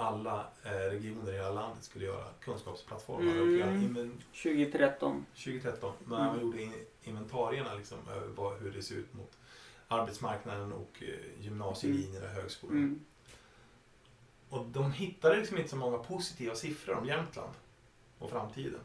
[0.00, 3.58] Alla eh, regioner i hela landet skulle göra kunskapsplattformar och Mm.
[3.58, 5.26] göra inven- 2013.
[5.34, 6.26] 2013 när Mm.
[6.28, 9.38] man gjorde in- inventarierna liksom, över hur det ser ut mot
[9.88, 12.74] arbetsmarknaden och eh, gymnasielinjer och högskolor.
[12.76, 13.00] Mm.
[14.48, 17.52] Och de hittade liksom inte så många positiva siffror om Jämtland
[18.18, 18.80] och framtiden.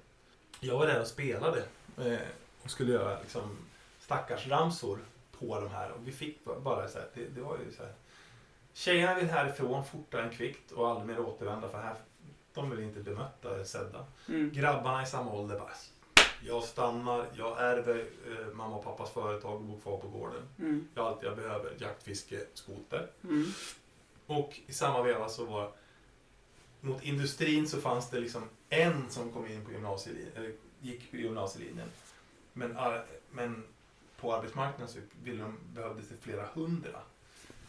[0.59, 1.65] Jag var där och spelade
[1.97, 2.19] eh,
[2.63, 3.57] och skulle göra liksom,
[3.99, 4.99] stackarsramsor
[5.39, 7.83] på de här och vi fick ba- bara så här, det, det var ju så
[7.83, 7.93] här.
[8.77, 11.95] Tjejerna vill härifrån fortare än kvickt och aldrig mer återvända för här,
[12.53, 14.05] de vill inte bemötta eller sedda.
[14.29, 14.51] Mm.
[14.53, 15.71] Grabbarna i samma ålder bara,
[16.43, 20.41] jag stannar, jag ärver eh, mamma och pappas företag och bor kvar på gården.
[20.59, 20.87] Mm.
[20.95, 23.07] Jag har allt jag behöver, jakt, fiske, skoter.
[23.23, 23.45] Mm.
[24.25, 25.71] Och i samma veva så var
[26.81, 31.17] mot industrin så fanns det liksom en som kom in på gymnasielinjen, eller gick på
[31.17, 31.87] gymnasielinjen.
[32.53, 33.63] Men, ar- men
[34.19, 36.99] på arbetsmarknaden så ville de, behövdes det flera hundra.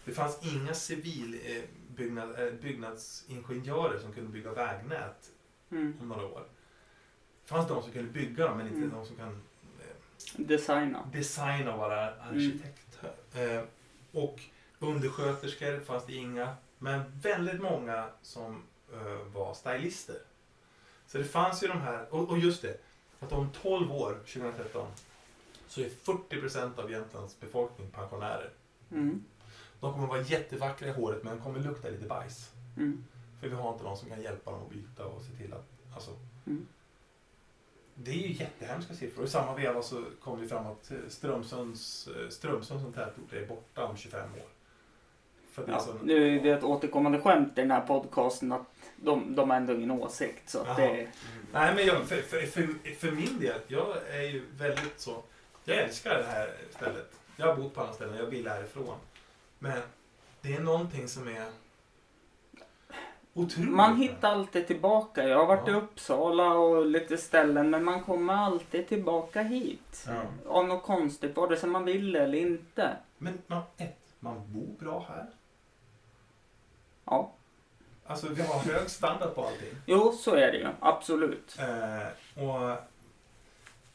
[0.06, 1.62] Det fanns inga civil eh,
[1.96, 2.52] byggnad, eh,
[4.00, 5.30] som kunde bygga vägnät
[5.70, 5.94] Mm.
[6.00, 6.44] om några år.
[7.42, 8.90] Det fanns de som kunde bygga dem men inte Mm.
[8.90, 9.28] de som kan
[9.80, 9.86] eh,
[10.36, 11.08] Designa.
[11.12, 12.98] designa och vara arkitekt.
[13.34, 13.62] Eh,
[14.12, 14.40] och
[14.78, 16.56] undersköterskor fanns det inga.
[16.78, 18.62] Men väldigt många som
[19.32, 20.16] var stylister.
[21.06, 22.80] Så det fanns ju de här, och, och just det,
[23.20, 24.88] att om 12 år, 2013,
[25.68, 28.50] så är 40% av Jämtlands befolkning pensionärer.
[28.90, 29.24] Mm.
[29.86, 32.50] De kommer vara jättevackra i håret men de kommer lukta lite bajs.
[32.76, 33.04] Mm.
[33.40, 35.66] För vi har inte någon som kan hjälpa dem att byta och se till att,
[35.94, 36.10] alltså.
[36.46, 36.66] Mm.
[37.94, 39.24] Det är ju jättehemska siffror.
[39.24, 43.46] I samma veva så kom det fram att eh, Strömsunds, eh, Strömsund som tätort är
[43.46, 44.48] borta om 25 år.
[45.50, 48.66] För det Ja, sån- nu är det ett återkommande skämt i den här podcasten att
[48.96, 50.50] de, de har ändå ingen åsikt.
[50.50, 51.08] Så det,
[51.52, 55.22] Nej men jag, för, för, för, för min del, jag är ju väldigt så,
[55.64, 57.12] jag älskar det här stället.
[57.36, 58.96] Jag har bott på andra ställen, jag vill härifrån.
[59.58, 59.82] Men
[60.42, 61.46] det är någonting som är
[63.34, 63.70] otroligt.
[63.70, 65.28] man hittar alltid tillbaka.
[65.28, 65.76] Jag har varit i Ja.
[65.76, 70.04] Uppsala och lite ställen men man kommer alltid tillbaka hit.
[70.06, 70.22] Ja.
[70.48, 72.96] Av något konstigt, vare sig man vill eller inte.
[73.18, 75.26] Men man, ett, man bor bra här.
[77.04, 77.32] Ja,
[78.08, 79.74] Alltså vi har hög standard på allting.
[79.86, 80.68] jo så är det ju.
[80.80, 81.56] Absolut.
[81.58, 82.76] Eh, och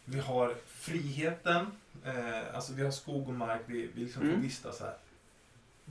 [0.06, 1.72] vi har friheten,
[2.06, 4.42] eh, alltså vi har skog och mark, vi, vi liksom får Mm.
[4.42, 4.94] vistas här.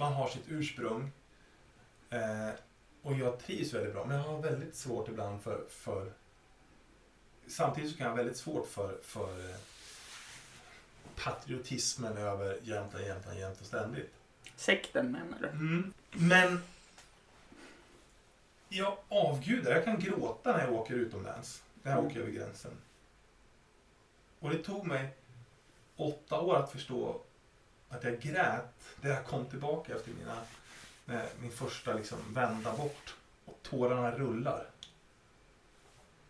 [0.00, 1.10] Man har sitt ursprung.
[2.10, 2.50] Eh,
[3.02, 6.12] och jag trivs väldigt bra, men jag har väldigt svårt ibland för, för
[7.46, 9.56] Samtidigt så kan jag ha väldigt svårt för, för eh,
[11.16, 14.10] patriotismen över Jämtland, Jämtland, jämt och ständigt.
[14.56, 15.48] Sekten menar du?
[15.48, 15.92] Mm.
[16.12, 16.62] Men
[18.68, 21.62] jag avgudar, jag kan gråta när jag åker utomlands.
[21.82, 22.10] När jag Mm.
[22.10, 22.72] åker över gränsen.
[24.38, 25.16] Och det tog mig
[25.96, 27.20] åtta år att förstå
[27.90, 30.42] att jag grät när jag kom tillbaka efter mina,
[31.40, 33.14] min första liksom vända bort.
[33.44, 34.66] Och tårarna rullar.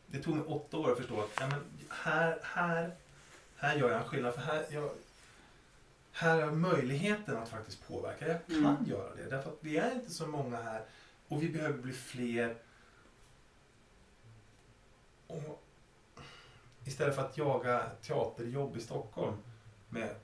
[0.06, 2.94] Det tog mig åtta år att förstå att ja, men här, här,
[3.56, 4.34] här gör jag en skillnad.
[4.34, 4.90] För här, jag,
[6.12, 8.28] här har jag möjligheten att faktiskt påverka.
[8.28, 8.90] Jag kan Mm.
[8.90, 9.22] göra det.
[9.30, 10.82] Därför att vi är inte så många här
[11.28, 12.56] och vi behöver bli fler.
[15.26, 15.62] Och
[16.84, 19.36] istället för att jaga teaterjobb i Stockholm
[19.88, 20.14] med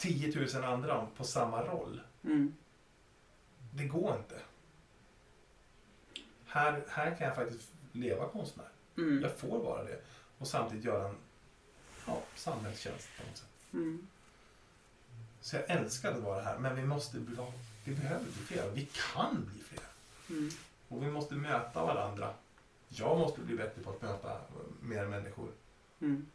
[0.00, 2.00] 10 000 andra på samma roll.
[2.24, 2.54] Mm.
[3.74, 4.40] Det går inte.
[6.46, 8.68] Här, här kan jag faktiskt leva konstnär.
[8.96, 9.22] Mm.
[9.22, 10.00] Jag får vara det.
[10.38, 11.16] Och samtidigt göra en
[12.06, 13.48] ja, samhällstjänst på något sätt.
[13.72, 14.06] Mm.
[15.40, 16.58] Så jag älskar att vara här.
[16.58, 17.36] Men vi måste bli,
[17.84, 18.70] vi behöver bli fler.
[18.74, 19.84] Vi kan bli fler.
[20.30, 20.50] Mm.
[20.88, 22.34] Och vi måste möta varandra.
[22.88, 24.40] Jag måste bli bättre på att möta
[24.80, 25.48] mer människor.
[26.00, 26.26] Mm.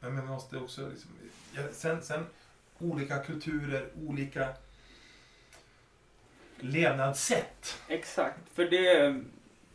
[0.00, 0.88] Men vi måste också...
[0.88, 1.10] Liksom,
[1.52, 2.26] ja, sen, sen
[2.78, 4.48] olika kulturer, olika
[6.56, 7.78] levnadssätt.
[7.88, 9.20] Exakt, för det...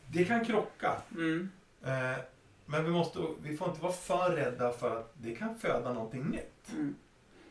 [0.07, 1.01] Det kan krocka.
[1.11, 1.49] Mm.
[1.85, 2.17] Eh,
[2.65, 6.23] Men vi, måste, vi får inte vara för rädda för att det kan föda någonting
[6.23, 6.71] nytt.
[6.71, 6.95] Mm.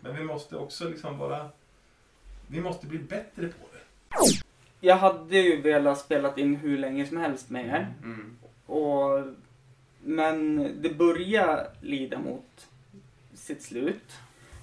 [0.00, 1.50] Men vi måste också liksom vara...
[2.46, 3.78] Vi måste bli bättre på det.
[4.80, 7.94] Jag hade ju velat spela in hur länge som helst med er.
[8.02, 8.38] Mm.
[8.66, 9.24] Och,
[10.05, 12.68] men det börjar lida mot
[13.34, 14.12] sitt slut.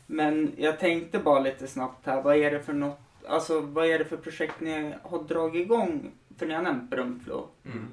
[0.07, 2.21] Men jag tänkte bara lite snabbt här.
[2.21, 6.11] Vad är det för något, alltså vad är det för projekt ni har dragit igång?
[6.37, 7.47] För ni har nämnt Brunflo.
[7.65, 7.87] Mm.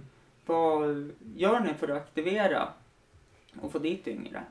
[0.47, 2.69] Vad gör ni för att aktivera
[3.61, 4.45] och få dit yngre?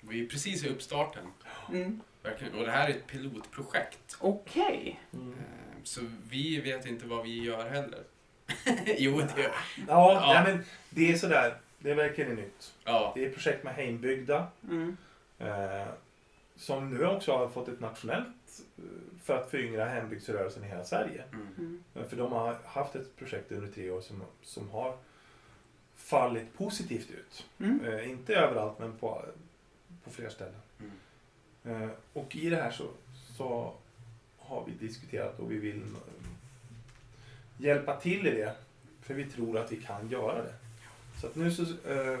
[0.00, 1.26] Vi är precis i uppstarten.
[1.72, 2.00] Mm.
[2.22, 2.54] Verkligen.
[2.54, 4.16] Och det här är ett pilotprojekt.
[4.20, 5.00] Okej.
[5.12, 5.32] Mm.
[5.32, 8.02] Eh, Så vi vet inte vad vi gör heller.
[8.98, 9.52] jo, det Ja,
[9.88, 10.32] Ja.
[10.44, 11.56] Nej, men det är sådär.
[11.78, 12.74] Det är verkligen nytt.
[12.84, 13.12] Ja.
[13.14, 14.46] Det är projekt med Heimbygda.
[14.70, 14.96] Mm.
[15.38, 15.86] Eh,
[16.56, 18.84] som nu också har fått ett nationellt eh,
[19.24, 21.24] för att föryngra hembygdsrörelsen i hela Sverige.
[21.32, 21.46] Mm.
[21.58, 21.82] Mm.
[21.94, 24.96] Eh, För de har haft ett projekt under tre år som, som har
[25.94, 27.46] fallit positivt ut.
[27.58, 27.84] Mm.
[27.84, 29.24] Eh, inte överallt men på,
[30.04, 30.60] på flera ställen.
[30.80, 31.82] Mm.
[31.82, 32.84] Eh, och i det här så,
[33.36, 33.72] så
[34.38, 36.28] har vi diskuterat och vi vill eh,
[37.58, 38.52] hjälpa till i det.
[39.02, 40.54] För vi tror att vi kan göra det.
[41.20, 42.18] Så att nu så eh,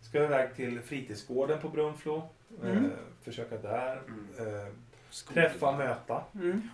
[0.00, 2.16] ska vi iväg till fritidsgården på Brunflo.
[2.62, 2.90] Eh, Mm.
[3.24, 3.96] Försöka där.
[3.96, 4.26] Mm.
[4.38, 4.72] Eh,
[5.34, 6.24] träffa, möta.
[6.34, 6.68] Mm.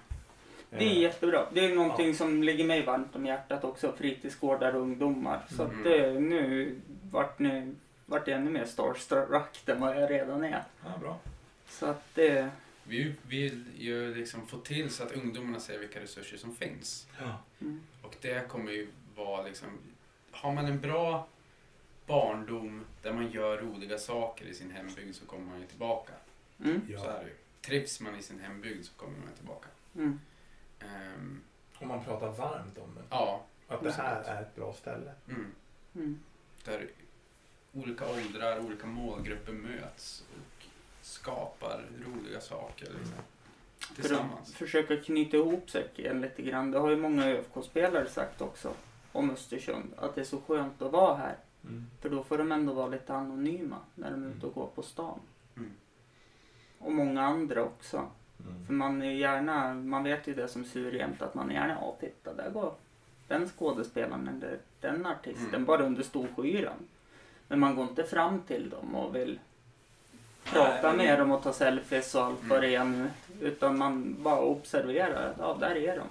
[0.71, 1.47] Det är Eh, jättebra.
[1.53, 3.93] Det är någonting som ligger mig varmt om hjärtat också.
[3.99, 5.45] Fritidsgårdar och ungdomar.
[5.51, 5.83] Så att Mm.
[5.85, 6.77] det, nu
[7.11, 7.75] vart, ni,
[8.07, 10.63] vart jag ännu mer starstruck än vad jag redan är.
[10.85, 11.19] ja, bra.
[11.69, 12.51] Så att det...
[12.85, 17.07] Vi vill ju liksom få till så att ungdomarna ser vilka resurser som finns.
[17.61, 17.81] Mm.
[18.03, 19.69] Och det kommer ju vara liksom...
[20.37, 21.27] Har man en bra
[22.07, 26.13] barndom där man gör roliga saker i sin hembygd så kommer man ju tillbaka.
[26.65, 26.81] Mm.
[26.99, 27.35] Så är det ju.
[27.61, 29.69] Trivs man i sin hembygd så kommer man tillbaka.
[29.97, 30.21] Mm.
[30.81, 31.41] Ehm,
[31.79, 33.03] Och man pratar varmt om det.
[33.11, 33.43] ja.
[33.69, 35.13] Att det här är ett bra ställe.
[35.29, 35.53] Mm.
[35.95, 36.21] Mm.
[36.65, 36.89] Där
[37.75, 40.65] olika åldrar, olika målgrupper möts och
[41.03, 43.17] skapar roliga saker liksom.
[43.79, 44.55] För att Tillsammans.
[44.55, 46.71] försöka knyta ihop säcken lite grann.
[46.71, 48.75] Det har ju många ÖFK-spelare sagt också
[49.17, 49.93] om Östersund.
[49.97, 51.37] Att det är så skönt att vara här.
[51.65, 51.87] Mm.
[52.01, 54.83] För då får de ändå vara lite anonyma när de är ute och går på
[54.83, 55.19] stan.
[55.57, 55.71] Mm.
[56.79, 57.97] Och många andra också.
[57.97, 58.67] Mm.
[58.67, 61.75] För man är gärna, man vet ju det som sur jämt att man är gärna,
[61.81, 62.73] ja titta där går
[63.29, 65.65] den skådespelaren eller den artisten Mm.
[65.65, 66.79] bara under storskyran.
[67.49, 69.39] Men man går inte fram till dem och vill
[70.45, 71.07] prata Nej.
[71.07, 72.71] med dem och ta selfies och allt vad Mm.
[72.71, 73.11] det är nu.
[73.41, 76.07] Utan man bara observerar, ja där är de.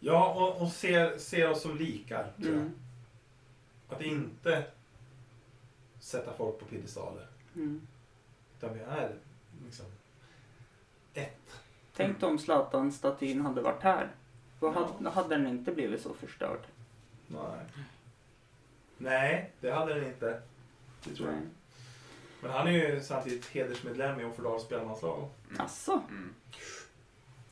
[0.00, 2.56] Ja, och, och ser, ser oss som likar, tror jag.
[2.60, 2.72] Mm.
[3.88, 4.64] Att inte
[6.00, 7.26] sätta folk på piedestaler.
[7.54, 7.80] Mm.
[8.58, 9.14] Utan vi är
[9.66, 9.86] liksom
[11.14, 11.60] ett.
[11.96, 14.08] Tänk om Zlatan-statyn hade varit här.
[14.60, 14.72] Då Ja.
[14.98, 16.60] hade, hade den inte blivit så förstörd.
[17.26, 17.66] Nej.
[18.98, 20.42] Nej, det hade den inte.
[21.04, 21.36] Det tror jag.
[21.36, 21.46] Nej.
[22.42, 25.28] Men han är ju samtidigt hedersmedlem i Offerdals spelmanslag.
[25.58, 26.34] Asså, Mm.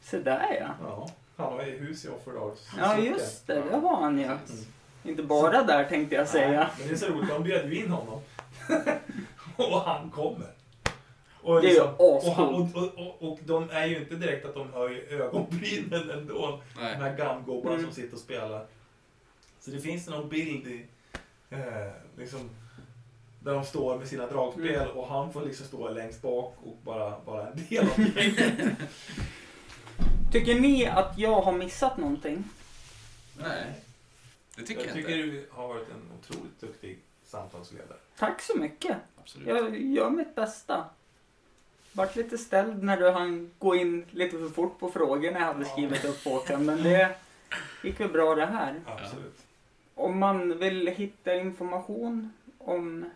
[0.00, 0.74] se där ja.
[0.82, 2.68] Ja, han har ju hus i Offerdals.
[2.78, 4.24] Ja just det, det har han ju.
[4.24, 4.38] Mm.
[5.04, 6.50] Inte bara där tänkte jag säga.
[6.60, 8.20] Nej, men det är så roligt, de bjöd ju in honom.
[9.56, 10.46] och han kommer.
[11.42, 12.76] Och, Det är ju liksom, och, han, ascoolt.
[12.76, 16.60] och, och, och, och de är ju inte direkt att de höjer ögonbrynen ändå.
[16.76, 16.94] De Nej.
[16.94, 17.84] här gammgubbarna Mm.
[17.86, 18.66] som sitter och spelar.
[19.60, 20.86] Så det finns någon bild i,
[21.50, 21.58] eh,
[22.18, 22.50] liksom,
[23.40, 24.88] där de står med sina dragspel Mm.
[24.96, 28.68] och han får liksom stå längst bak och bara vara en del av gänget.
[30.32, 32.44] Tycker ni att jag har missat någonting?
[33.38, 33.80] Nej,
[34.56, 35.26] det tycker jag, jag tycker inte.
[35.36, 37.98] du har varit en otroligt duktig samtalsledare.
[38.18, 38.96] Tack så mycket.
[39.20, 39.48] Absolut.
[39.48, 40.84] Jag gör mitt bästa.
[41.92, 45.64] Vart lite ställd när du hann gå in lite för fort på frågorna jag hade
[45.66, 45.72] Ja.
[45.72, 46.64] skrivit upp Håkan.
[46.64, 47.16] Men det
[47.84, 48.80] gick väl bra det här.
[48.86, 49.38] Absolut.
[49.94, 53.10] Om man vill hitta information om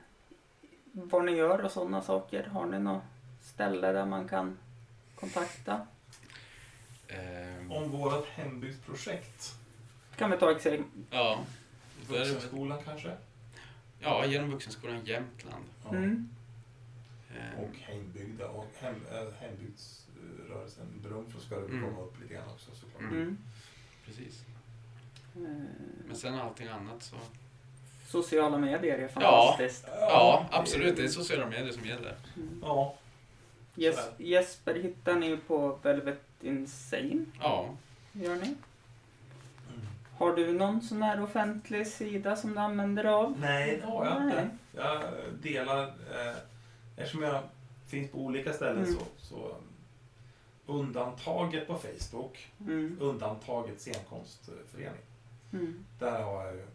[0.93, 2.45] vad ni gör och sådana saker.
[2.45, 3.03] Har ni något
[3.55, 4.59] ställe där man kan
[5.15, 5.87] kontakta?
[7.13, 9.55] Ehm, Om vårt hembygdsprojekt.
[10.17, 11.03] Kan vi ta exempel?
[11.11, 11.39] ja.
[12.09, 13.17] Vuxenskolan kanske?
[14.01, 15.65] ja, genom Vuxenskolan Jämtland.
[15.85, 15.89] Ja.
[15.91, 16.29] Mm.
[17.37, 21.85] Ehm, Och hembygda och hem, äh, hembygdsrörelsen Brunflo ska det Mm.
[21.91, 23.01] komma upp lite grann också såklart.
[23.01, 23.15] Mm.
[23.23, 23.39] Mm.
[24.07, 24.45] Precis.
[25.37, 25.41] Eh,
[26.07, 27.17] Men sen allting annat så...
[28.09, 29.09] Sociala medier är Ja.
[29.09, 29.85] fantastiskt.
[29.89, 30.97] Ja, absolut.
[30.97, 32.17] Det är sociala medier som gäller.
[32.37, 32.59] Mm.
[32.63, 32.95] Ja.
[33.75, 34.11] Jes-.
[34.19, 37.75] Jesper hittar ni på Velvet Insane, Ja.
[38.13, 38.47] gör ni?
[38.47, 39.87] Mm.
[40.17, 43.41] Har du någon sån här offentlig sida som du använder av?
[43.41, 44.29] Nej, det har jag Nej.
[44.43, 44.51] inte.
[44.73, 45.03] Jag
[45.43, 46.37] delar, eh,
[46.97, 47.43] eftersom jag
[47.87, 48.95] finns på olika ställen Mm.
[48.95, 49.57] så, så
[50.67, 52.97] undantaget på Facebook, Mm.
[53.01, 55.01] undantaget scenkonstförening.
[55.53, 55.85] Mm.
[55.99, 56.67] Där har jag ju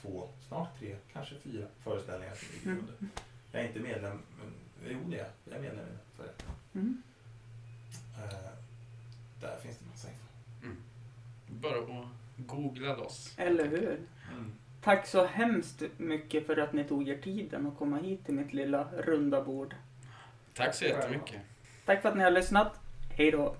[0.00, 2.78] två, snart tre, kanske fyra föreställningar som ligger Mm.
[2.80, 3.08] under.
[3.52, 4.52] Jag är inte medlem, men
[4.92, 5.28] jo det är jag.
[5.44, 6.28] Jag är medlem i för
[6.74, 7.02] Mm.
[8.18, 8.48] eh,
[9.42, 10.76] Där finns det massa info.
[11.46, 13.34] Bara att googla loss.
[13.36, 14.00] Eller hur?
[14.32, 14.52] Mm.
[14.80, 18.52] Tack så hemskt mycket för att ni tog er tiden att komma hit till mitt
[18.52, 19.74] lilla runda bord.
[20.54, 21.40] Tack så jättemycket.
[21.84, 22.80] Tack för att ni har lyssnat.
[23.16, 23.56] Hej då!